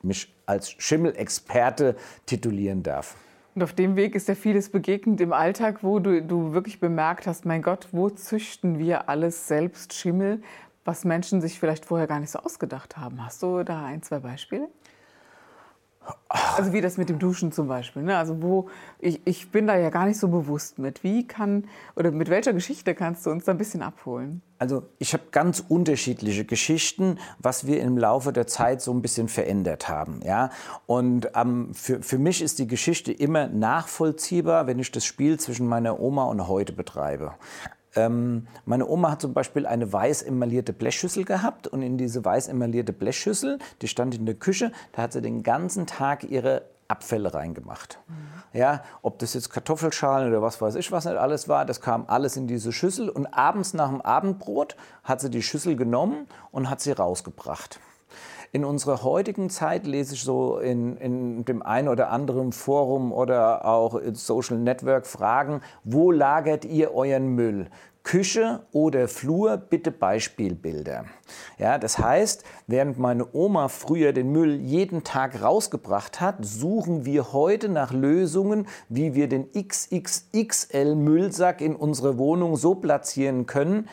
mich 0.02 0.34
als 0.44 0.70
Schimmelexperte 0.70 1.96
titulieren 2.26 2.82
darf. 2.82 3.16
Und 3.54 3.62
auf 3.62 3.72
dem 3.72 3.96
Weg 3.96 4.14
ist 4.14 4.28
ja 4.28 4.34
vieles 4.34 4.70
begegnet 4.70 5.20
im 5.20 5.32
Alltag, 5.32 5.82
wo 5.82 5.98
du, 5.98 6.22
du 6.22 6.52
wirklich 6.52 6.78
bemerkt 6.78 7.26
hast, 7.26 7.44
mein 7.44 7.62
Gott, 7.62 7.88
wo 7.92 8.08
züchten 8.08 8.78
wir 8.78 9.08
alles 9.08 9.48
selbst 9.48 9.92
Schimmel, 9.92 10.40
was 10.84 11.04
Menschen 11.04 11.40
sich 11.40 11.58
vielleicht 11.58 11.84
vorher 11.84 12.06
gar 12.06 12.20
nicht 12.20 12.30
so 12.30 12.38
ausgedacht 12.38 12.96
haben. 12.96 13.24
Hast 13.24 13.42
du 13.42 13.64
da 13.64 13.84
ein, 13.84 14.02
zwei 14.02 14.20
Beispiele? 14.20 14.68
Also 16.28 16.72
wie 16.72 16.80
das 16.80 16.96
mit 16.96 17.08
dem 17.08 17.18
Duschen 17.18 17.52
zum 17.52 17.68
Beispiel. 17.68 18.02
Ne? 18.02 18.16
Also 18.16 18.40
wo 18.40 18.68
ich, 18.98 19.20
ich 19.24 19.50
bin 19.50 19.66
da 19.66 19.76
ja 19.76 19.90
gar 19.90 20.06
nicht 20.06 20.18
so 20.18 20.28
bewusst 20.28 20.78
mit. 20.78 21.02
Wie 21.02 21.26
kann 21.26 21.64
oder 21.96 22.10
mit 22.10 22.30
welcher 22.30 22.52
Geschichte 22.52 22.94
kannst 22.94 23.26
du 23.26 23.30
uns 23.30 23.44
da 23.44 23.52
ein 23.52 23.58
bisschen 23.58 23.82
abholen? 23.82 24.40
Also 24.58 24.84
ich 24.98 25.12
habe 25.12 25.24
ganz 25.30 25.64
unterschiedliche 25.68 26.44
Geschichten, 26.44 27.18
was 27.38 27.66
wir 27.66 27.80
im 27.80 27.98
Laufe 27.98 28.32
der 28.32 28.46
Zeit 28.46 28.80
so 28.80 28.92
ein 28.92 29.02
bisschen 29.02 29.28
verändert 29.28 29.88
haben. 29.88 30.20
Ja? 30.24 30.50
Und 30.86 31.30
ähm, 31.34 31.74
für, 31.74 32.02
für 32.02 32.18
mich 32.18 32.42
ist 32.42 32.58
die 32.58 32.66
Geschichte 32.66 33.12
immer 33.12 33.48
nachvollziehbar, 33.48 34.66
wenn 34.66 34.78
ich 34.78 34.92
das 34.92 35.04
Spiel 35.04 35.38
zwischen 35.38 35.66
meiner 35.66 36.00
Oma 36.00 36.24
und 36.24 36.46
heute 36.46 36.72
betreibe. 36.72 37.34
Ähm, 37.96 38.46
meine 38.64 38.86
Oma 38.86 39.12
hat 39.12 39.20
zum 39.20 39.34
Beispiel 39.34 39.66
eine 39.66 39.92
weiß 39.92 40.22
emaillierte 40.22 40.72
Blechschüssel 40.72 41.24
gehabt 41.24 41.66
und 41.66 41.82
in 41.82 41.98
diese 41.98 42.24
weiß 42.24 42.48
emaillierte 42.48 42.92
Blechschüssel, 42.92 43.58
die 43.82 43.88
stand 43.88 44.14
in 44.14 44.26
der 44.26 44.36
Küche, 44.36 44.72
da 44.92 45.02
hat 45.02 45.12
sie 45.12 45.22
den 45.22 45.42
ganzen 45.42 45.86
Tag 45.86 46.24
ihre 46.24 46.62
Abfälle 46.88 47.32
reingemacht. 47.32 48.00
Mhm. 48.08 48.58
Ja, 48.58 48.82
ob 49.02 49.18
das 49.20 49.34
jetzt 49.34 49.50
Kartoffelschalen 49.50 50.28
oder 50.28 50.42
was 50.42 50.60
weiß 50.60 50.74
ich, 50.74 50.90
was 50.90 51.04
nicht 51.04 51.16
alles 51.16 51.48
war, 51.48 51.64
das 51.64 51.80
kam 51.80 52.04
alles 52.08 52.36
in 52.36 52.46
diese 52.46 52.72
Schüssel 52.72 53.08
und 53.08 53.26
abends 53.26 53.74
nach 53.74 53.88
dem 53.88 54.00
Abendbrot 54.00 54.76
hat 55.04 55.20
sie 55.20 55.30
die 55.30 55.42
Schüssel 55.42 55.76
genommen 55.76 56.26
und 56.50 56.68
hat 56.68 56.80
sie 56.80 56.92
rausgebracht. 56.92 57.78
In 58.52 58.64
unserer 58.64 59.04
heutigen 59.04 59.48
Zeit 59.48 59.86
lese 59.86 60.14
ich 60.14 60.22
so 60.24 60.58
in, 60.58 60.96
in 60.96 61.44
dem 61.44 61.62
einen 61.62 61.86
oder 61.86 62.10
anderen 62.10 62.50
Forum 62.50 63.12
oder 63.12 63.64
auch 63.64 63.94
in 63.94 64.16
Social 64.16 64.58
Network 64.58 65.06
Fragen, 65.06 65.60
wo 65.84 66.10
lagert 66.10 66.64
ihr 66.64 66.92
euren 66.92 67.28
Müll? 67.36 67.68
Küche 68.02 68.60
oder 68.72 69.06
Flur, 69.06 69.56
bitte 69.56 69.92
Beispielbilder. 69.92 71.04
Ja, 71.58 71.78
das 71.78 71.98
heißt, 71.98 72.42
während 72.66 72.98
meine 72.98 73.26
Oma 73.32 73.68
früher 73.68 74.12
den 74.12 74.32
Müll 74.32 74.56
jeden 74.56 75.04
Tag 75.04 75.42
rausgebracht 75.42 76.20
hat, 76.20 76.44
suchen 76.44 77.04
wir 77.04 77.32
heute 77.32 77.68
nach 77.68 77.92
Lösungen, 77.92 78.66
wie 78.88 79.14
wir 79.14 79.28
den 79.28 79.52
XXXL 79.52 80.96
Müllsack 80.96 81.60
in 81.60 81.76
unserer 81.76 82.18
Wohnung 82.18 82.56
so 82.56 82.74
platzieren 82.74 83.46
können, 83.46 83.88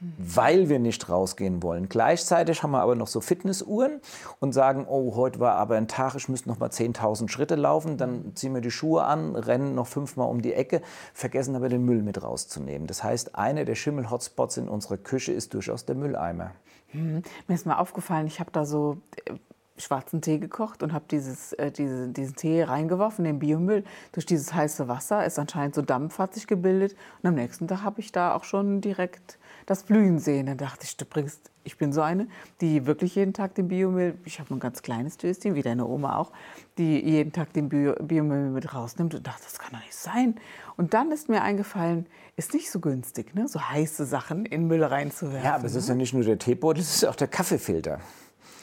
weil 0.00 0.68
wir 0.68 0.78
nicht 0.78 1.08
rausgehen 1.08 1.62
wollen. 1.62 1.88
Gleichzeitig 1.88 2.62
haben 2.62 2.70
wir 2.70 2.80
aber 2.80 2.94
noch 2.94 3.08
so 3.08 3.20
Fitnessuhren 3.20 4.00
und 4.38 4.52
sagen, 4.52 4.86
oh, 4.88 5.16
heute 5.16 5.40
war 5.40 5.56
aber 5.56 5.76
ein 5.76 5.88
Tag, 5.88 6.14
ich 6.14 6.28
müsste 6.28 6.48
noch 6.48 6.58
mal 6.58 6.70
10.000 6.70 7.28
Schritte 7.28 7.56
laufen, 7.56 7.96
dann 7.96 8.36
ziehen 8.36 8.54
wir 8.54 8.60
die 8.60 8.70
Schuhe 8.70 9.04
an, 9.04 9.34
rennen 9.34 9.74
noch 9.74 9.86
fünfmal 9.86 10.28
um 10.28 10.40
die 10.40 10.52
Ecke, 10.52 10.82
vergessen 11.14 11.56
aber 11.56 11.68
den 11.68 11.84
Müll 11.84 12.02
mit 12.02 12.22
rauszunehmen. 12.22 12.86
Das 12.86 13.02
heißt, 13.02 13.34
einer 13.34 13.64
der 13.64 13.74
Schimmel-Hotspots 13.74 14.58
in 14.58 14.68
unserer 14.68 14.98
Küche 14.98 15.32
ist 15.32 15.54
durchaus 15.54 15.84
der 15.84 15.96
Mülleimer. 15.96 16.52
Hm. 16.88 17.22
Mir 17.46 17.54
ist 17.54 17.66
mal 17.66 17.76
aufgefallen, 17.76 18.26
ich 18.26 18.40
habe 18.40 18.50
da 18.50 18.64
so 18.64 18.98
äh, 19.26 19.34
schwarzen 19.76 20.22
Tee 20.22 20.38
gekocht 20.38 20.82
und 20.82 20.92
habe 20.92 21.04
dieses, 21.10 21.52
äh, 21.54 21.70
diese, 21.70 22.08
diesen 22.08 22.36
Tee 22.36 22.62
reingeworfen, 22.62 23.24
den 23.24 23.38
Biomüll. 23.38 23.84
Durch 24.12 24.26
dieses 24.26 24.54
heiße 24.54 24.88
Wasser 24.88 25.24
ist 25.24 25.38
anscheinend 25.38 25.74
so 25.74 25.82
Dampf 25.82 26.18
hat 26.18 26.34
sich 26.34 26.46
gebildet. 26.46 26.96
Und 27.22 27.28
am 27.28 27.34
nächsten 27.34 27.68
Tag 27.68 27.82
habe 27.82 28.00
ich 28.00 28.12
da 28.12 28.34
auch 28.34 28.44
schon 28.44 28.80
direkt 28.80 29.38
das 29.70 29.82
Blühen 29.82 30.18
sehen. 30.18 30.46
Dann 30.46 30.56
dachte 30.56 30.84
ich, 30.84 30.96
du 30.96 31.04
bringst, 31.04 31.50
ich 31.64 31.76
bin 31.76 31.92
so 31.92 32.00
eine, 32.00 32.28
die 32.60 32.86
wirklich 32.86 33.14
jeden 33.14 33.34
Tag 33.34 33.54
den 33.54 33.68
Biomüll, 33.68 34.16
ich 34.24 34.40
habe 34.40 34.54
ein 34.54 34.60
ganz 34.60 34.82
kleines 34.82 35.16
Döschen, 35.18 35.54
wie 35.54 35.62
deine 35.62 35.86
Oma 35.86 36.16
auch, 36.16 36.32
die 36.78 36.98
jeden 37.04 37.32
Tag 37.32 37.52
den 37.52 37.68
Bio, 37.68 37.94
Biomüll 38.00 38.50
mit 38.50 38.74
rausnimmt 38.74 39.14
und 39.14 39.26
dachte, 39.26 39.42
das 39.44 39.58
kann 39.58 39.72
doch 39.72 39.84
nicht 39.84 39.94
sein. 39.94 40.36
Und 40.76 40.94
dann 40.94 41.12
ist 41.12 41.28
mir 41.28 41.42
eingefallen, 41.42 42.06
ist 42.36 42.54
nicht 42.54 42.70
so 42.70 42.80
günstig, 42.80 43.34
ne? 43.34 43.48
so 43.48 43.60
heiße 43.60 44.06
Sachen 44.06 44.46
in 44.46 44.66
Müll 44.66 44.82
reinzuwerfen. 44.82 45.44
Ja, 45.44 45.56
aber 45.56 45.66
es 45.66 45.74
ist 45.74 45.88
ja 45.88 45.94
nicht 45.94 46.14
nur 46.14 46.24
der 46.24 46.38
Teebeutel, 46.38 46.80
es 46.80 46.96
ist 46.96 47.04
auch 47.04 47.16
der 47.16 47.28
Kaffeefilter. 47.28 48.00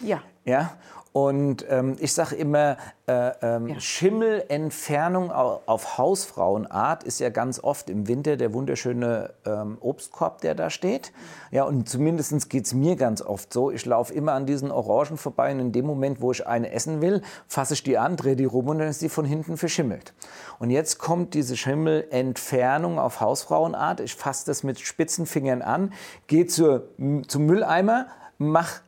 Ja. 0.01 0.23
Ja, 0.43 0.77
und 1.15 1.65
ähm, 1.69 1.95
ich 1.99 2.11
sage 2.11 2.35
immer, 2.35 2.75
äh, 3.07 3.31
ähm, 3.41 3.69
ja. 3.69 3.79
Schimmelentfernung 3.79 5.31
auf 5.31 5.97
Hausfrauenart 5.97 7.05
ist 7.05 7.21
ja 7.21 7.29
ganz 7.29 7.63
oft 7.63 7.89
im 7.89 8.09
Winter 8.09 8.35
der 8.35 8.53
wunderschöne 8.53 9.29
ähm, 9.45 9.77
Obstkorb, 9.79 10.41
der 10.41 10.55
da 10.55 10.69
steht. 10.69 11.13
Ja, 11.51 11.63
und 11.63 11.87
zumindest 11.87 12.49
geht 12.49 12.65
es 12.65 12.73
mir 12.73 12.97
ganz 12.97 13.21
oft 13.21 13.53
so. 13.53 13.71
Ich 13.71 13.85
laufe 13.85 14.13
immer 14.13 14.33
an 14.33 14.45
diesen 14.45 14.71
Orangen 14.71 15.15
vorbei 15.15 15.53
und 15.53 15.61
in 15.61 15.71
dem 15.71 15.85
Moment, 15.85 16.19
wo 16.19 16.33
ich 16.33 16.45
eine 16.45 16.71
essen 16.73 16.99
will, 16.99 17.21
fasse 17.47 17.75
ich 17.75 17.83
die 17.83 17.97
an, 17.97 18.17
drehe 18.17 18.35
die 18.35 18.43
rum 18.43 18.67
und 18.67 18.79
dann 18.79 18.89
ist 18.89 19.01
die 19.01 19.07
von 19.07 19.23
hinten 19.23 19.55
verschimmelt. 19.55 20.13
Und 20.59 20.69
jetzt 20.69 20.97
kommt 20.97 21.33
diese 21.33 21.55
Schimmelentfernung 21.55 22.99
auf 22.99 23.21
Hausfrauenart. 23.21 24.01
Ich 24.01 24.15
fasse 24.15 24.45
das 24.47 24.63
mit 24.63 24.81
spitzen 24.81 25.25
Fingern 25.25 25.61
an, 25.61 25.93
gehe 26.27 26.45
zur, 26.45 26.89
zum 27.25 27.45
Mülleimer, 27.45 28.07
mache 28.37 28.81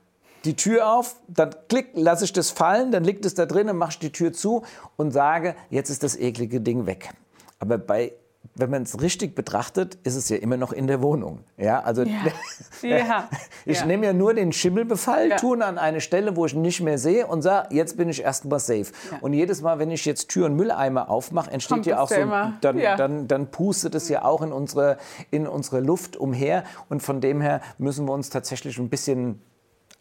die 0.48 0.56
Tür 0.56 0.92
auf, 0.92 1.18
dann 1.28 1.52
klick, 1.68 1.90
lasse 1.94 2.26
ich 2.26 2.34
das 2.34 2.50
fallen, 2.50 2.92
dann 2.92 3.04
liegt 3.04 3.26
es 3.26 3.36
da 3.36 3.46
drin, 3.46 3.68
dann 3.68 3.78
mache 3.78 3.92
ich 3.92 4.00
die 4.00 4.12
Tür 4.12 4.34
zu 4.34 4.64
und 4.96 5.12
sage, 5.12 5.56
jetzt 5.70 5.90
ist 5.90 6.04
das 6.04 6.16
eklige 6.16 6.62
Ding 6.62 6.86
weg. 6.86 7.10
Aber 7.60 7.78
bei 7.78 8.14
wenn 8.56 8.70
man 8.70 8.84
es 8.84 9.02
richtig 9.02 9.36
betrachtet, 9.36 9.96
ist 10.04 10.16
es 10.16 10.30
ja 10.30 10.38
immer 10.38 10.58
noch 10.58 10.72
in 10.72 10.88
der 10.88 11.02
Wohnung. 11.02 11.40
Ja, 11.58 11.82
also 11.82 12.04
ja. 12.04 12.12
ja. 12.82 13.30
ich 13.66 13.80
ja. 13.80 13.86
nehme 13.86 14.06
ja 14.08 14.14
nur 14.14 14.34
den 14.34 14.52
Schimmelbefall, 14.52 15.30
ja. 15.30 15.36
tue 15.38 15.64
an 15.64 15.78
eine 15.78 16.02
Stelle, 16.02 16.36
wo 16.36 16.46
ich 16.46 16.56
nicht 16.56 16.82
mehr 16.82 16.98
sehe 16.98 17.28
und 17.28 17.42
sage, 17.42 17.76
jetzt 17.76 17.98
bin 17.98 18.10
ich 18.10 18.24
erstmal 18.24 18.60
safe. 18.60 18.88
Und 19.22 19.34
jedes 19.34 19.62
Mal, 19.62 19.80
wenn 19.80 19.92
ich 19.92 20.06
jetzt 20.06 20.30
Tür 20.30 20.48
und 20.48 20.56
Mülleimer 20.56 21.10
aufmache, 21.10 21.52
entsteht 21.52 21.76
Kommt 21.76 21.86
ja 21.86 22.00
auch 22.00 22.10
so, 22.10 22.16
dann, 22.62 22.80
dann, 22.98 23.28
dann 23.28 23.48
pustet 23.52 23.96
es 23.96 24.10
ja 24.10 24.24
auch 24.24 24.42
in 24.42 24.52
unsere, 24.52 24.98
in 25.30 25.48
unsere 25.48 25.80
Luft 25.80 26.18
umher. 26.18 26.64
Und 26.90 27.02
von 27.02 27.22
dem 27.22 27.42
her 27.42 27.62
müssen 27.78 28.08
wir 28.08 28.14
uns 28.14 28.30
tatsächlich 28.30 28.78
ein 28.78 28.90
bisschen 28.90 29.42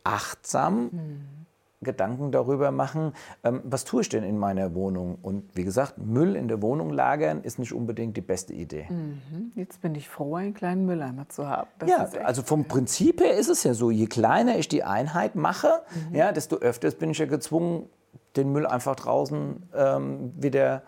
achtsam 0.07 0.91
mhm. 0.93 1.37
Gedanken 1.83 2.33
darüber 2.33 2.71
machen, 2.71 3.13
ähm, 3.45 3.61
was 3.65 3.85
tue 3.85 4.01
ich 4.03 4.09
denn 4.09 4.25
in 4.25 4.39
meiner 4.39 4.75
Wohnung? 4.75 5.19
Und 5.21 5.45
wie 5.55 5.65
gesagt, 5.65 5.99
Müll 5.99 6.35
in 6.35 6.49
der 6.49 6.63
Wohnung 6.63 6.91
lagern 6.91 7.43
ist 7.43 7.59
nicht 7.59 7.73
unbedingt 7.73 8.17
die 8.17 8.23
beste 8.23 8.55
Idee. 8.55 8.87
Mhm. 8.89 9.53
Jetzt 9.55 9.83
bin 9.83 9.95
ich 9.95 10.09
froh, 10.09 10.37
einen 10.37 10.55
kleinen 10.55 10.87
Mülleimer 10.87 11.29
zu 11.29 11.49
haben. 11.49 11.69
Das 11.79 11.91
ja, 11.91 12.09
also 12.25 12.43
vom 12.43 12.65
Prinzip 12.65 13.21
her 13.21 13.35
ist 13.35 13.49
es 13.49 13.63
ja 13.63 13.75
so, 13.75 13.91
je 13.91 14.07
kleiner 14.07 14.59
ich 14.59 14.69
die 14.69 14.85
Einheit 14.85 15.35
mache, 15.35 15.83
mhm. 16.11 16.15
ja, 16.15 16.33
desto 16.33 16.57
öfters 16.57 16.95
bin 16.95 17.11
ich 17.11 17.19
ja 17.19 17.27
gezwungen, 17.27 17.89
den 18.37 18.53
Müll 18.53 18.67
einfach 18.67 18.97
draußen 18.97 19.63
ähm, 19.75 20.33
wieder 20.37 20.83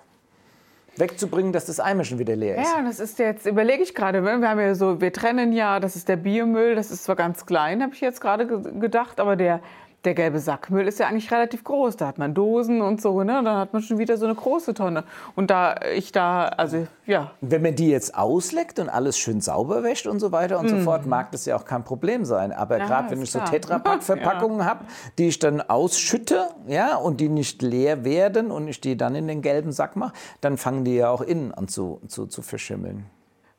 wegzubringen, 0.99 1.52
dass 1.52 1.67
das 1.67 1.81
Eimerchen 1.81 2.19
wieder 2.19 2.37
leer 2.37 2.57
ist. 2.59 2.71
Ja, 2.71 2.83
das 2.83 3.00
ist 3.00 3.19
jetzt, 3.19 3.47
überlege 3.47 3.83
ich 3.83 3.95
gerade, 3.95 4.21
ne? 4.21 4.38
wir 4.40 4.49
haben 4.49 4.61
ja 4.61 4.75
so, 4.75 5.00
wir 5.00 5.12
trennen 5.12 5.52
ja, 5.52 5.81
das 5.81 5.97
ist 5.97 6.09
der 6.09 6.17
Biomüll, 6.17 6.75
das 6.75 6.90
ist 6.90 7.05
zwar 7.05 7.17
ganz 7.17 7.47
klein, 7.47 7.83
habe 7.83 7.95
ich 7.95 8.00
jetzt 8.00 8.21
gerade 8.21 8.47
gedacht, 8.47 9.21
aber 9.21 9.37
der 9.37 9.61
der 10.05 10.14
gelbe 10.14 10.38
Sackmüll 10.38 10.87
ist 10.87 11.00
ja 11.00 11.09
eigentlich 11.09 11.31
relativ 11.33 11.64
groß. 11.64 11.97
Da 11.97 12.07
hat 12.07 12.19
man 12.19 12.33
Dosen 12.33 12.81
und 12.81 13.02
so, 13.02 13.23
ne? 13.25 13.43
Dann 13.45 13.57
hat 13.57 13.73
man 13.73 13.83
schon 13.83 13.99
wieder 13.99 14.17
so 14.17 14.26
eine 14.26 14.35
große 14.35 14.73
Tonne. 14.75 15.02
Und 15.35 15.50
da 15.50 15.75
ich 15.95 16.12
da, 16.12 16.47
also 16.47 16.87
ja. 17.05 17.33
Wenn 17.40 17.62
man 17.62 17.75
die 17.75 17.88
jetzt 17.88 18.14
ausleckt 18.14 18.78
und 18.78 18.88
alles 18.88 19.19
schön 19.19 19.40
sauber 19.40 19.83
wäscht 19.83 20.07
und 20.07 20.21
so 20.21 20.31
weiter 20.31 20.61
und 20.61 20.67
mm. 20.67 20.69
so 20.69 20.76
mhm. 20.76 20.85
fort, 20.85 21.07
mag 21.07 21.33
das 21.33 21.47
ja 21.47 21.57
auch 21.57 21.64
kein 21.64 21.83
Problem 21.83 22.25
sein. 22.25 22.52
Aber 22.52 22.78
ja, 22.78 22.87
gerade 22.87 23.11
wenn 23.11 23.23
ich 23.23 23.33
klar. 23.33 23.47
so 23.47 23.52
Tetrapack-Verpackungen 23.52 24.59
ja. 24.61 24.67
habe, 24.67 24.85
die 25.19 25.28
ich 25.28 25.40
dann 25.40 25.61
ausschütte, 25.61 26.49
ja, 26.69 26.97
und 26.97 27.21
die 27.21 27.28
nicht 27.28 27.61
leer 27.62 28.05
werden 28.05 28.52
und 28.52 28.69
ich 28.69 28.81
die 28.81 28.97
dann 28.97 29.17
in 29.17 29.26
den 29.26 29.43
gelben 29.43 29.73
Sack 29.73 29.97
mache, 29.97 30.12
dann 30.40 30.59
fangen 30.59 30.85
die 30.85 30.95
ja 30.95 31.11
auch 31.11 31.23
innen 31.23 31.52
an 31.52 31.67
zu, 31.67 32.00
zu, 32.07 32.26
zu 32.26 32.43
verschimmeln. 32.43 33.07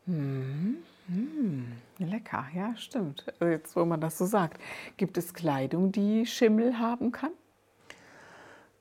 Mm. 0.05 0.77
Mm. 1.09 1.88
Lecker, 2.05 2.45
ja, 2.55 2.75
stimmt. 2.77 3.25
Also 3.27 3.45
jetzt, 3.45 3.75
wo 3.75 3.85
man 3.85 3.99
das 3.99 4.17
so 4.17 4.25
sagt. 4.25 4.61
Gibt 4.97 5.17
es 5.17 5.33
Kleidung, 5.33 5.91
die 5.91 6.25
Schimmel 6.25 6.79
haben 6.79 7.11
kann? 7.11 7.31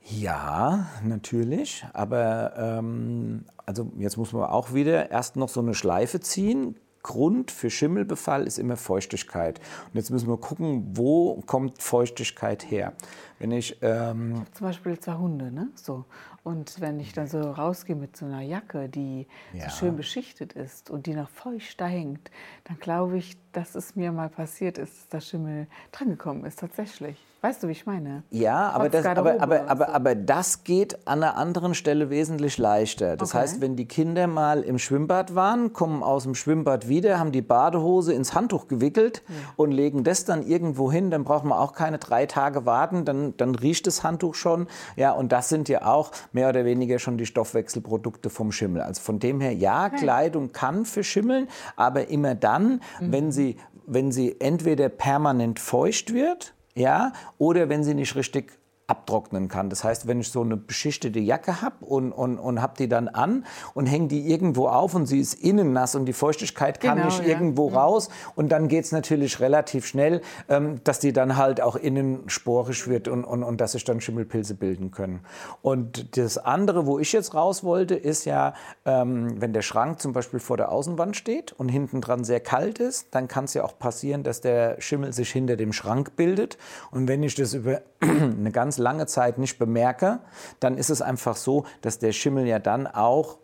Ja, 0.02 0.86
natürlich. 1.04 1.84
Aber 1.92 2.54
ähm, 2.56 3.44
also 3.66 3.90
jetzt 3.98 4.16
muss 4.16 4.32
man 4.32 4.44
auch 4.44 4.72
wieder 4.72 5.10
erst 5.10 5.36
noch 5.36 5.48
so 5.48 5.60
eine 5.60 5.74
Schleife 5.74 6.20
ziehen. 6.20 6.76
Grund 7.02 7.50
für 7.50 7.70
Schimmelbefall 7.70 8.46
ist 8.46 8.58
immer 8.58 8.76
Feuchtigkeit. 8.76 9.60
Und 9.86 9.94
jetzt 9.94 10.10
müssen 10.10 10.28
wir 10.28 10.36
gucken, 10.36 10.96
wo 10.96 11.42
kommt 11.46 11.82
Feuchtigkeit 11.82 12.70
her. 12.70 12.92
Wenn 13.38 13.52
ich 13.52 13.78
ähm 13.82 14.44
zum 14.52 14.66
Beispiel 14.66 14.98
zwei 14.98 15.14
Hunde, 15.14 15.52
ne? 15.52 15.68
So 15.74 16.04
und 16.48 16.80
wenn 16.80 16.98
ich 16.98 17.12
dann 17.12 17.26
so 17.26 17.40
rausgehe 17.40 17.94
mit 17.94 18.16
so 18.16 18.24
einer 18.24 18.40
Jacke, 18.40 18.88
die 18.88 19.26
ja. 19.52 19.68
so 19.68 19.76
schön 19.76 19.96
beschichtet 19.96 20.54
ist 20.54 20.88
und 20.88 21.04
die 21.04 21.12
noch 21.12 21.28
feucht 21.28 21.78
da 21.78 21.86
hängt, 21.86 22.30
dann 22.64 22.78
glaube 22.78 23.18
ich, 23.18 23.36
dass 23.52 23.74
es 23.74 23.96
mir 23.96 24.12
mal 24.12 24.30
passiert 24.30 24.78
ist, 24.78 25.12
dass 25.12 25.28
Schimmel 25.28 25.66
drangekommen 25.92 26.46
ist, 26.46 26.58
tatsächlich. 26.58 27.18
Weißt 27.40 27.62
du, 27.62 27.68
wie 27.68 27.72
ich 27.72 27.86
meine? 27.86 28.24
Ja, 28.30 28.70
aber 28.70 28.88
das, 28.88 29.06
aber, 29.06 29.40
aber, 29.40 29.70
aber, 29.70 29.94
aber 29.94 30.14
das 30.16 30.64
geht 30.64 31.06
an 31.06 31.22
einer 31.22 31.36
anderen 31.36 31.74
Stelle 31.74 32.10
wesentlich 32.10 32.58
leichter. 32.58 33.16
Das 33.16 33.30
okay. 33.30 33.42
heißt, 33.42 33.60
wenn 33.60 33.76
die 33.76 33.86
Kinder 33.86 34.26
mal 34.26 34.62
im 34.62 34.78
Schwimmbad 34.78 35.36
waren, 35.36 35.72
kommen 35.72 36.02
aus 36.02 36.24
dem 36.24 36.34
Schwimmbad 36.34 36.88
wieder, 36.88 37.20
haben 37.20 37.30
die 37.30 37.42
Badehose 37.42 38.12
ins 38.12 38.34
Handtuch 38.34 38.66
gewickelt 38.66 39.22
ja. 39.28 39.34
und 39.54 39.70
legen 39.70 40.02
das 40.02 40.24
dann 40.24 40.44
irgendwo 40.44 40.90
hin, 40.90 41.12
dann 41.12 41.22
braucht 41.22 41.44
man 41.44 41.58
auch 41.58 41.74
keine 41.74 41.98
drei 41.98 42.26
Tage 42.26 42.66
warten, 42.66 43.04
dann, 43.04 43.27
dann 43.36 43.54
riecht 43.54 43.86
das 43.86 44.02
Handtuch 44.02 44.34
schon. 44.34 44.66
Ja, 44.96 45.12
und 45.12 45.32
das 45.32 45.48
sind 45.48 45.68
ja 45.68 45.86
auch 45.86 46.12
mehr 46.32 46.48
oder 46.48 46.64
weniger 46.64 46.98
schon 46.98 47.18
die 47.18 47.26
Stoffwechselprodukte 47.26 48.30
vom 48.30 48.52
Schimmel. 48.52 48.82
Also 48.82 49.02
von 49.02 49.18
dem 49.18 49.40
her, 49.40 49.54
ja. 49.54 49.90
Kleidung 49.90 50.52
kann 50.52 50.84
verschimmeln, 50.84 51.48
aber 51.76 52.08
immer 52.08 52.34
dann, 52.34 52.80
mhm. 53.00 53.12
wenn, 53.12 53.32
sie, 53.32 53.56
wenn 53.86 54.12
sie 54.12 54.40
entweder 54.40 54.88
permanent 54.88 55.60
feucht 55.60 56.12
wird, 56.12 56.54
ja, 56.74 57.12
oder 57.38 57.68
wenn 57.68 57.84
sie 57.84 57.94
nicht 57.94 58.14
richtig 58.14 58.52
abtrocknen 58.88 59.48
kann. 59.48 59.68
Das 59.68 59.84
heißt, 59.84 60.08
wenn 60.08 60.20
ich 60.20 60.30
so 60.30 60.40
eine 60.40 60.56
beschichtete 60.56 61.20
Jacke 61.20 61.60
habe 61.60 61.84
und, 61.84 62.10
und, 62.10 62.38
und 62.38 62.62
habe 62.62 62.72
die 62.78 62.88
dann 62.88 63.08
an 63.08 63.44
und 63.74 63.84
hänge 63.84 64.08
die 64.08 64.30
irgendwo 64.30 64.66
auf 64.66 64.94
und 64.94 65.04
sie 65.04 65.20
ist 65.20 65.34
innen 65.34 65.74
nass 65.74 65.94
und 65.94 66.06
die 66.06 66.14
Feuchtigkeit 66.14 66.80
kann 66.80 66.96
genau, 66.96 67.06
nicht 67.06 67.20
ja. 67.20 67.26
irgendwo 67.26 67.68
mhm. 67.68 67.76
raus 67.76 68.08
und 68.34 68.50
dann 68.50 68.66
geht 68.66 68.86
es 68.86 68.92
natürlich 68.92 69.40
relativ 69.40 69.86
schnell, 69.86 70.22
ähm, 70.48 70.80
dass 70.84 71.00
die 71.00 71.12
dann 71.12 71.36
halt 71.36 71.60
auch 71.60 71.76
innen 71.76 72.30
sporisch 72.30 72.88
wird 72.88 73.08
und, 73.08 73.24
und, 73.24 73.42
und 73.42 73.60
dass 73.60 73.72
sich 73.72 73.84
dann 73.84 74.00
Schimmelpilze 74.00 74.54
bilden 74.54 74.90
können. 74.90 75.20
Und 75.60 76.16
das 76.16 76.38
andere, 76.38 76.86
wo 76.86 76.98
ich 76.98 77.12
jetzt 77.12 77.34
raus 77.34 77.62
wollte, 77.62 77.94
ist 77.94 78.24
ja, 78.24 78.54
ähm, 78.86 79.38
wenn 79.38 79.52
der 79.52 79.62
Schrank 79.62 80.00
zum 80.00 80.14
Beispiel 80.14 80.40
vor 80.40 80.56
der 80.56 80.72
Außenwand 80.72 81.14
steht 81.14 81.52
und 81.52 81.68
hinten 81.68 82.00
dran 82.00 82.24
sehr 82.24 82.40
kalt 82.40 82.78
ist, 82.78 83.08
dann 83.10 83.28
kann 83.28 83.44
es 83.44 83.52
ja 83.52 83.64
auch 83.64 83.78
passieren, 83.78 84.22
dass 84.22 84.40
der 84.40 84.80
Schimmel 84.80 85.12
sich 85.12 85.30
hinter 85.30 85.56
dem 85.56 85.74
Schrank 85.74 86.16
bildet. 86.16 86.56
Und 86.90 87.06
wenn 87.06 87.22
ich 87.22 87.34
das 87.34 87.52
über 87.52 87.82
eine 88.00 88.50
ganz 88.50 88.77
lange 88.78 89.06
Zeit 89.06 89.38
nicht 89.38 89.58
bemerke, 89.58 90.20
dann 90.60 90.78
ist 90.78 90.90
es 90.90 91.02
einfach 91.02 91.36
so, 91.36 91.64
dass 91.80 91.98
der 91.98 92.12
Schimmel 92.12 92.46
ja 92.46 92.58
dann 92.58 92.86
auch 92.86 93.38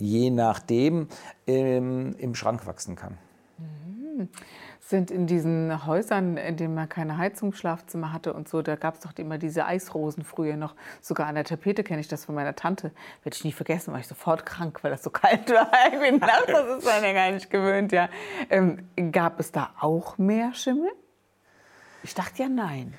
je 0.00 0.30
nachdem 0.30 1.08
im, 1.46 2.14
im 2.16 2.34
Schrank 2.34 2.66
wachsen 2.66 2.96
kann. 2.96 3.18
Mhm. 3.58 4.28
Sind 4.80 5.12
in 5.12 5.28
diesen 5.28 5.86
Häusern, 5.86 6.36
in 6.36 6.56
denen 6.56 6.74
man 6.74 6.88
keine 6.88 7.16
Heizungsschlafzimmer 7.16 8.12
hatte 8.12 8.32
und 8.32 8.48
so, 8.48 8.60
da 8.60 8.74
gab 8.74 8.94
es 8.94 9.00
doch 9.00 9.12
immer 9.18 9.38
diese 9.38 9.64
Eisrosen 9.64 10.24
früher 10.24 10.56
noch. 10.56 10.74
Sogar 11.00 11.28
an 11.28 11.36
der 11.36 11.44
Tapete 11.44 11.84
kenne 11.84 12.00
ich 12.00 12.08
das 12.08 12.24
von 12.24 12.34
meiner 12.34 12.56
Tante. 12.56 12.90
Werde 13.22 13.36
ich 13.36 13.44
nie 13.44 13.52
vergessen, 13.52 13.92
war 13.92 14.00
ich 14.00 14.08
sofort 14.08 14.44
krank, 14.44 14.82
weil 14.82 14.90
das 14.90 15.04
so 15.04 15.10
kalt 15.10 15.48
war. 15.50 15.70
Ich 15.92 16.00
bin 16.00 16.18
das 16.18 16.78
ist 16.78 16.84
man 16.84 17.04
ja 17.04 17.12
gar 17.12 17.30
nicht 17.30 17.50
gewöhnt. 17.50 17.92
Ja. 17.92 18.08
Ähm, 18.48 18.88
gab 19.12 19.38
es 19.38 19.52
da 19.52 19.70
auch 19.78 20.18
mehr 20.18 20.54
Schimmel? 20.54 20.90
Ich 22.02 22.14
dachte 22.14 22.42
ja 22.42 22.48
nein. 22.48 22.94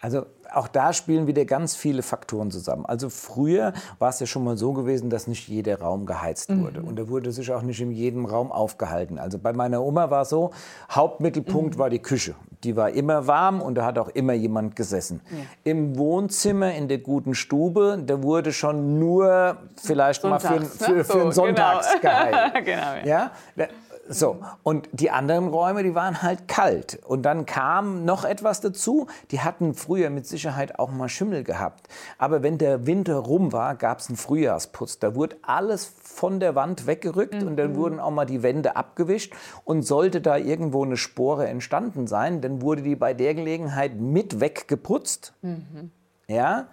Also 0.00 0.26
auch 0.52 0.68
da 0.68 0.92
spielen 0.92 1.26
wieder 1.26 1.44
ganz 1.44 1.74
viele 1.74 2.02
Faktoren 2.02 2.50
zusammen. 2.50 2.86
Also 2.86 3.10
früher 3.10 3.72
war 3.98 4.10
es 4.10 4.20
ja 4.20 4.26
schon 4.26 4.44
mal 4.44 4.56
so 4.56 4.72
gewesen, 4.72 5.10
dass 5.10 5.26
nicht 5.26 5.48
jeder 5.48 5.80
Raum 5.80 6.06
geheizt 6.06 6.56
wurde. 6.56 6.80
Mhm. 6.80 6.88
Und 6.88 6.98
da 6.98 7.08
wurde 7.08 7.32
sich 7.32 7.52
auch 7.52 7.62
nicht 7.62 7.80
in 7.80 7.90
jedem 7.90 8.24
Raum 8.24 8.52
aufgehalten. 8.52 9.18
Also 9.18 9.38
bei 9.38 9.52
meiner 9.52 9.82
Oma 9.82 10.10
war 10.10 10.22
es 10.22 10.28
so, 10.28 10.52
Hauptmittelpunkt 10.90 11.74
mhm. 11.74 11.78
war 11.78 11.90
die 11.90 11.98
Küche. 11.98 12.34
Die 12.64 12.76
war 12.76 12.90
immer 12.90 13.26
warm 13.26 13.60
und 13.60 13.74
da 13.74 13.84
hat 13.84 13.98
auch 13.98 14.08
immer 14.08 14.32
jemand 14.32 14.76
gesessen. 14.76 15.20
Ja. 15.30 15.38
Im 15.64 15.98
Wohnzimmer, 15.98 16.74
in 16.74 16.88
der 16.88 16.98
guten 16.98 17.34
Stube, 17.34 18.02
da 18.04 18.22
wurde 18.22 18.52
schon 18.52 18.98
nur 18.98 19.56
vielleicht 19.76 20.22
Sonntags, 20.22 20.44
mal 20.44 20.60
für, 20.60 20.64
für, 20.64 20.92
ne? 20.92 21.04
für, 21.04 21.12
für 21.12 21.20
einen 21.22 21.32
Sonntags 21.32 21.88
genau. 22.00 22.00
geheilt. 22.02 22.64
genau, 22.64 22.94
ja. 23.04 23.30
ja? 23.56 23.66
So, 24.10 24.38
und 24.62 24.88
die 24.92 25.10
anderen 25.10 25.48
Räume, 25.48 25.82
die 25.82 25.94
waren 25.94 26.22
halt 26.22 26.48
kalt. 26.48 26.98
Und 27.04 27.22
dann 27.22 27.44
kam 27.44 28.06
noch 28.06 28.24
etwas 28.24 28.60
dazu. 28.62 29.06
Die 29.30 29.40
hatten 29.40 29.74
früher 29.74 30.08
mit 30.08 30.26
Sicherheit 30.26 30.78
auch 30.78 30.90
mal 30.90 31.08
Schimmel 31.10 31.44
gehabt. 31.44 31.88
Aber 32.16 32.42
wenn 32.42 32.56
der 32.56 32.86
Winter 32.86 33.16
rum 33.16 33.52
war, 33.52 33.74
gab 33.74 33.98
es 33.98 34.08
einen 34.08 34.16
Frühjahrsputz. 34.16 34.98
Da 34.98 35.14
wurde 35.14 35.36
alles 35.42 35.84
von 36.02 36.40
der 36.40 36.54
Wand 36.54 36.86
weggerückt 36.86 37.42
mhm. 37.42 37.48
und 37.48 37.56
dann 37.56 37.72
mhm. 37.72 37.76
wurden 37.76 38.00
auch 38.00 38.10
mal 38.10 38.24
die 38.24 38.42
Wände 38.42 38.76
abgewischt. 38.76 39.34
Und 39.64 39.82
sollte 39.82 40.22
da 40.22 40.38
irgendwo 40.38 40.84
eine 40.84 40.96
Spore 40.96 41.46
entstanden 41.46 42.06
sein, 42.06 42.40
dann 42.40 42.62
wurde 42.62 42.82
die 42.82 42.96
bei 42.96 43.12
der 43.12 43.34
Gelegenheit 43.34 43.96
mit 43.96 44.40
weggeputzt. 44.40 45.34
Mhm. 45.42 45.90
Ja, 46.28 46.68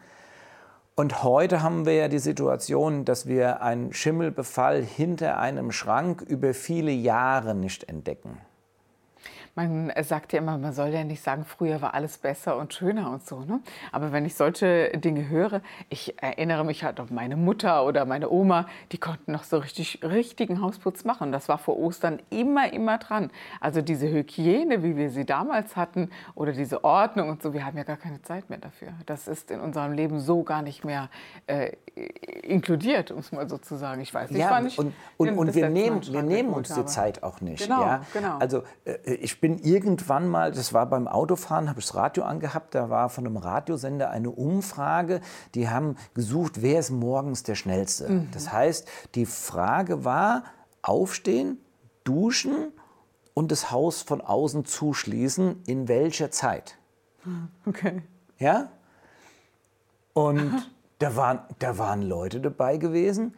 und 0.96 1.24
heute 1.24 1.62
haben 1.62 1.86
wir 1.86 1.94
ja 1.94 2.08
die 2.08 2.20
Situation, 2.20 3.04
dass 3.06 3.28
wir 3.28 3.62
einen 3.62 3.94
Schimmelbefall 3.94 4.82
hinter 4.82 5.38
einem 5.38 5.72
Schrank 5.72 6.22
über 6.22 6.54
viele 6.54 6.92
Jahre 6.92 7.54
nicht 7.54 7.90
entdecken 7.90 8.38
man 9.56 9.92
sagt 10.04 10.34
ja 10.34 10.40
immer, 10.40 10.58
man 10.58 10.74
soll 10.74 10.90
ja 10.90 11.04
nicht 11.04 11.24
sagen, 11.24 11.46
früher 11.46 11.82
war 11.82 11.94
alles 11.94 12.18
besser 12.18 12.58
und 12.58 12.74
schöner 12.74 13.10
und 13.10 13.26
so. 13.26 13.40
Ne? 13.42 13.62
Aber 13.94 14.12
wenn 14.12 14.26
ich 14.26 14.36
solche 14.36 14.90
Dinge 14.98 15.30
höre, 15.30 15.62
ich 15.90 16.22
erinnere 16.22 16.66
mich 16.66 16.84
halt 16.84 17.00
auf 17.00 17.10
meine 17.10 17.38
Mutter 17.38 17.86
oder 17.86 18.06
meine 18.06 18.30
Oma, 18.30 18.68
die 18.92 18.98
konnten 18.98 19.32
noch 19.32 19.44
so 19.44 19.58
richtig 19.58 20.02
richtigen 20.04 20.62
Hausputz 20.62 21.06
machen. 21.06 21.32
Das 21.32 21.48
war 21.48 21.58
vor 21.58 21.78
Ostern 21.78 22.20
immer, 22.30 22.72
immer 22.74 22.98
dran. 22.98 23.32
Also 23.62 23.82
diese 23.82 24.12
Hygiene, 24.12 24.84
wie 24.84 24.98
wir 24.98 25.10
sie 25.10 25.26
damals 25.26 25.78
hatten, 25.78 26.10
oder 26.36 26.52
diese 26.52 26.84
Ordnung 26.84 27.30
und 27.30 27.42
so, 27.42 27.54
wir 27.54 27.66
haben 27.66 27.78
ja 27.78 27.84
gar 27.84 27.98
keine 27.98 28.22
Zeit 28.22 28.50
mehr 28.50 28.60
dafür. 28.60 28.90
Das 29.06 29.30
ist 29.30 29.52
in 29.52 29.62
unserem 29.62 29.94
Leben 29.94 30.20
so 30.20 30.44
gar 30.44 30.62
nicht 30.64 30.84
mehr 30.84 31.10
äh, 31.48 31.72
inkludiert, 32.44 33.12
um 33.12 33.20
es 33.20 33.32
mal 33.32 33.48
so 33.48 33.58
zu 33.58 33.78
sagen. 33.78 34.02
Ich 34.02 34.14
weiß 34.14 34.32
nicht, 34.32 34.42
ja, 34.42 34.60
nicht, 34.60 34.78
und, 34.78 34.94
und, 35.16 35.38
und 35.38 35.56
wir 35.56 35.70
nehmen, 35.70 36.02
wir 36.06 36.24
nehmen 36.24 36.50
uns 36.50 36.74
die 36.74 36.86
Zeit 36.86 37.24
auch 37.24 37.40
nicht. 37.40 37.64
Genau, 37.64 37.82
ja? 37.82 38.02
genau. 38.12 38.38
Also 38.38 38.64
äh, 38.84 39.14
ich 39.14 39.40
bin 39.40 39.45
irgendwann 39.54 40.28
mal, 40.28 40.52
das 40.52 40.74
war 40.74 40.86
beim 40.86 41.08
Autofahren, 41.08 41.70
habe 41.70 41.80
ich 41.80 41.86
das 41.86 41.96
Radio 41.96 42.24
angehabt, 42.24 42.76
da 42.76 42.90
war 42.90 43.10
von 43.10 43.26
einem 43.26 43.38
Radiosender 43.38 44.10
eine 44.10 44.30
Umfrage, 44.30 45.22
die 45.54 45.70
haben 45.70 45.98
gesucht, 46.14 46.62
wer 46.62 46.80
ist 46.80 46.92
morgens 46.92 47.44
der 47.44 47.56
Schnellste. 47.56 48.10
Mhm. 48.10 48.30
Das 48.32 48.52
heißt, 48.52 48.88
die 49.16 49.26
Frage 49.26 50.06
war, 50.06 50.44
aufstehen, 50.82 51.60
duschen 52.04 52.72
und 53.34 53.52
das 53.52 53.72
Haus 53.72 54.02
von 54.02 54.22
außen 54.22 54.66
zuschließen, 54.66 55.64
in 55.66 55.88
welcher 55.88 56.32
Zeit. 56.32 56.78
Okay. 57.66 58.02
Ja? 58.40 58.70
Und 60.14 60.52
da 61.00 61.16
waren, 61.16 61.40
da 61.60 61.78
waren 61.78 62.02
Leute 62.02 62.40
dabei 62.40 62.78
gewesen, 62.78 63.36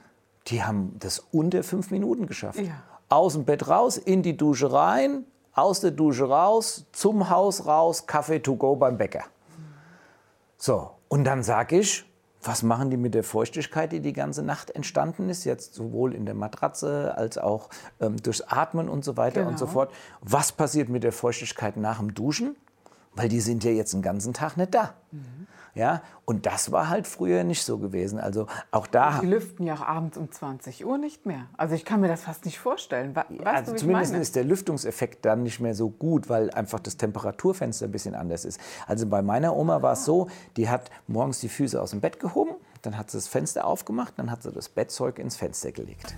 die 0.47 0.63
haben 0.63 0.95
das 0.99 1.19
unter 1.31 1.63
fünf 1.63 1.91
Minuten 1.91 2.27
geschafft. 2.27 2.59
Ja. 2.59 2.83
Aus 3.09 3.33
dem 3.33 3.45
Bett 3.45 3.67
raus, 3.67 3.97
in 3.97 4.21
die 4.21 4.37
Dusche 4.37 4.71
rein, 4.71 5.25
aus 5.57 5.81
der 5.81 5.91
Dusche 5.91 6.29
raus, 6.29 6.85
zum 6.91 7.29
Haus 7.29 7.65
raus, 7.65 8.05
Kaffee 8.05 8.39
to 8.39 8.55
go 8.55 8.75
beim 8.75 8.97
Bäcker. 8.97 9.23
So, 10.57 10.91
und 11.07 11.23
dann 11.23 11.43
sage 11.43 11.79
ich, 11.79 12.05
was 12.41 12.63
machen 12.63 12.89
die 12.89 12.97
mit 12.97 13.13
der 13.13 13.23
Feuchtigkeit, 13.23 13.91
die 13.91 13.99
die 13.99 14.13
ganze 14.13 14.43
Nacht 14.43 14.71
entstanden 14.71 15.29
ist, 15.29 15.43
jetzt 15.43 15.73
sowohl 15.73 16.13
in 16.13 16.25
der 16.25 16.35
Matratze 16.35 17.15
als 17.17 17.37
auch 17.37 17.69
ähm, 17.99 18.17
durchs 18.17 18.41
Atmen 18.41 18.87
und 18.87 19.03
so 19.03 19.17
weiter 19.17 19.41
genau. 19.41 19.49
und 19.49 19.59
so 19.59 19.65
genau. 19.65 19.73
fort. 19.73 19.91
Was 20.21 20.51
passiert 20.51 20.89
mit 20.89 21.03
der 21.03 21.11
Feuchtigkeit 21.11 21.77
nach 21.77 21.97
dem 21.97 22.13
Duschen? 22.13 22.55
weil 23.17 23.29
die 23.29 23.41
sind 23.41 23.63
ja 23.63 23.71
jetzt 23.71 23.93
den 23.93 24.01
ganzen 24.01 24.33
Tag 24.33 24.55
nicht 24.57 24.73
da. 24.73 24.93
Ja, 25.77 26.01
und 26.25 26.47
das 26.47 26.71
war 26.71 26.89
halt 26.89 27.05
früher 27.05 27.43
nicht 27.43 27.63
so 27.63 27.77
gewesen. 27.77 28.19
Also 28.19 28.47
auch 28.71 28.87
da. 28.87 29.19
Die 29.21 29.27
lüften 29.27 29.63
ja 29.63 29.75
auch 29.75 29.81
abends 29.81 30.17
um 30.17 30.31
20 30.31 30.83
Uhr 30.85 30.97
nicht 30.97 31.27
mehr. 31.27 31.45
Also 31.55 31.75
ich 31.75 31.85
kann 31.85 32.01
mir 32.01 32.07
das 32.07 32.23
fast 32.23 32.45
nicht 32.45 32.57
vorstellen. 32.57 33.15
Weißt 33.15 33.29
also 33.45 33.71
du, 33.73 33.77
zumindest 33.77 34.15
ist 34.15 34.35
der 34.35 34.43
Lüftungseffekt 34.43 35.23
dann 35.23 35.43
nicht 35.43 35.59
mehr 35.59 35.75
so 35.75 35.89
gut, 35.89 36.29
weil 36.29 36.49
einfach 36.49 36.79
das 36.79 36.97
Temperaturfenster 36.97 37.85
ein 37.85 37.91
bisschen 37.91 38.15
anders 38.15 38.43
ist. 38.43 38.59
Also 38.87 39.05
bei 39.05 39.21
meiner 39.21 39.55
Oma 39.55 39.83
war 39.83 39.93
es 39.93 40.03
so, 40.03 40.27
die 40.57 40.67
hat 40.67 40.89
morgens 41.05 41.41
die 41.41 41.49
Füße 41.49 41.79
aus 41.79 41.91
dem 41.91 42.01
Bett 42.01 42.19
gehoben, 42.19 42.55
dann 42.81 42.97
hat 42.97 43.11
sie 43.11 43.17
das 43.17 43.27
Fenster 43.27 43.65
aufgemacht, 43.65 44.15
dann 44.17 44.31
hat 44.31 44.41
sie 44.41 44.51
das 44.51 44.69
Bettzeug 44.69 45.19
ins 45.19 45.35
Fenster 45.35 45.71
gelegt. 45.71 46.17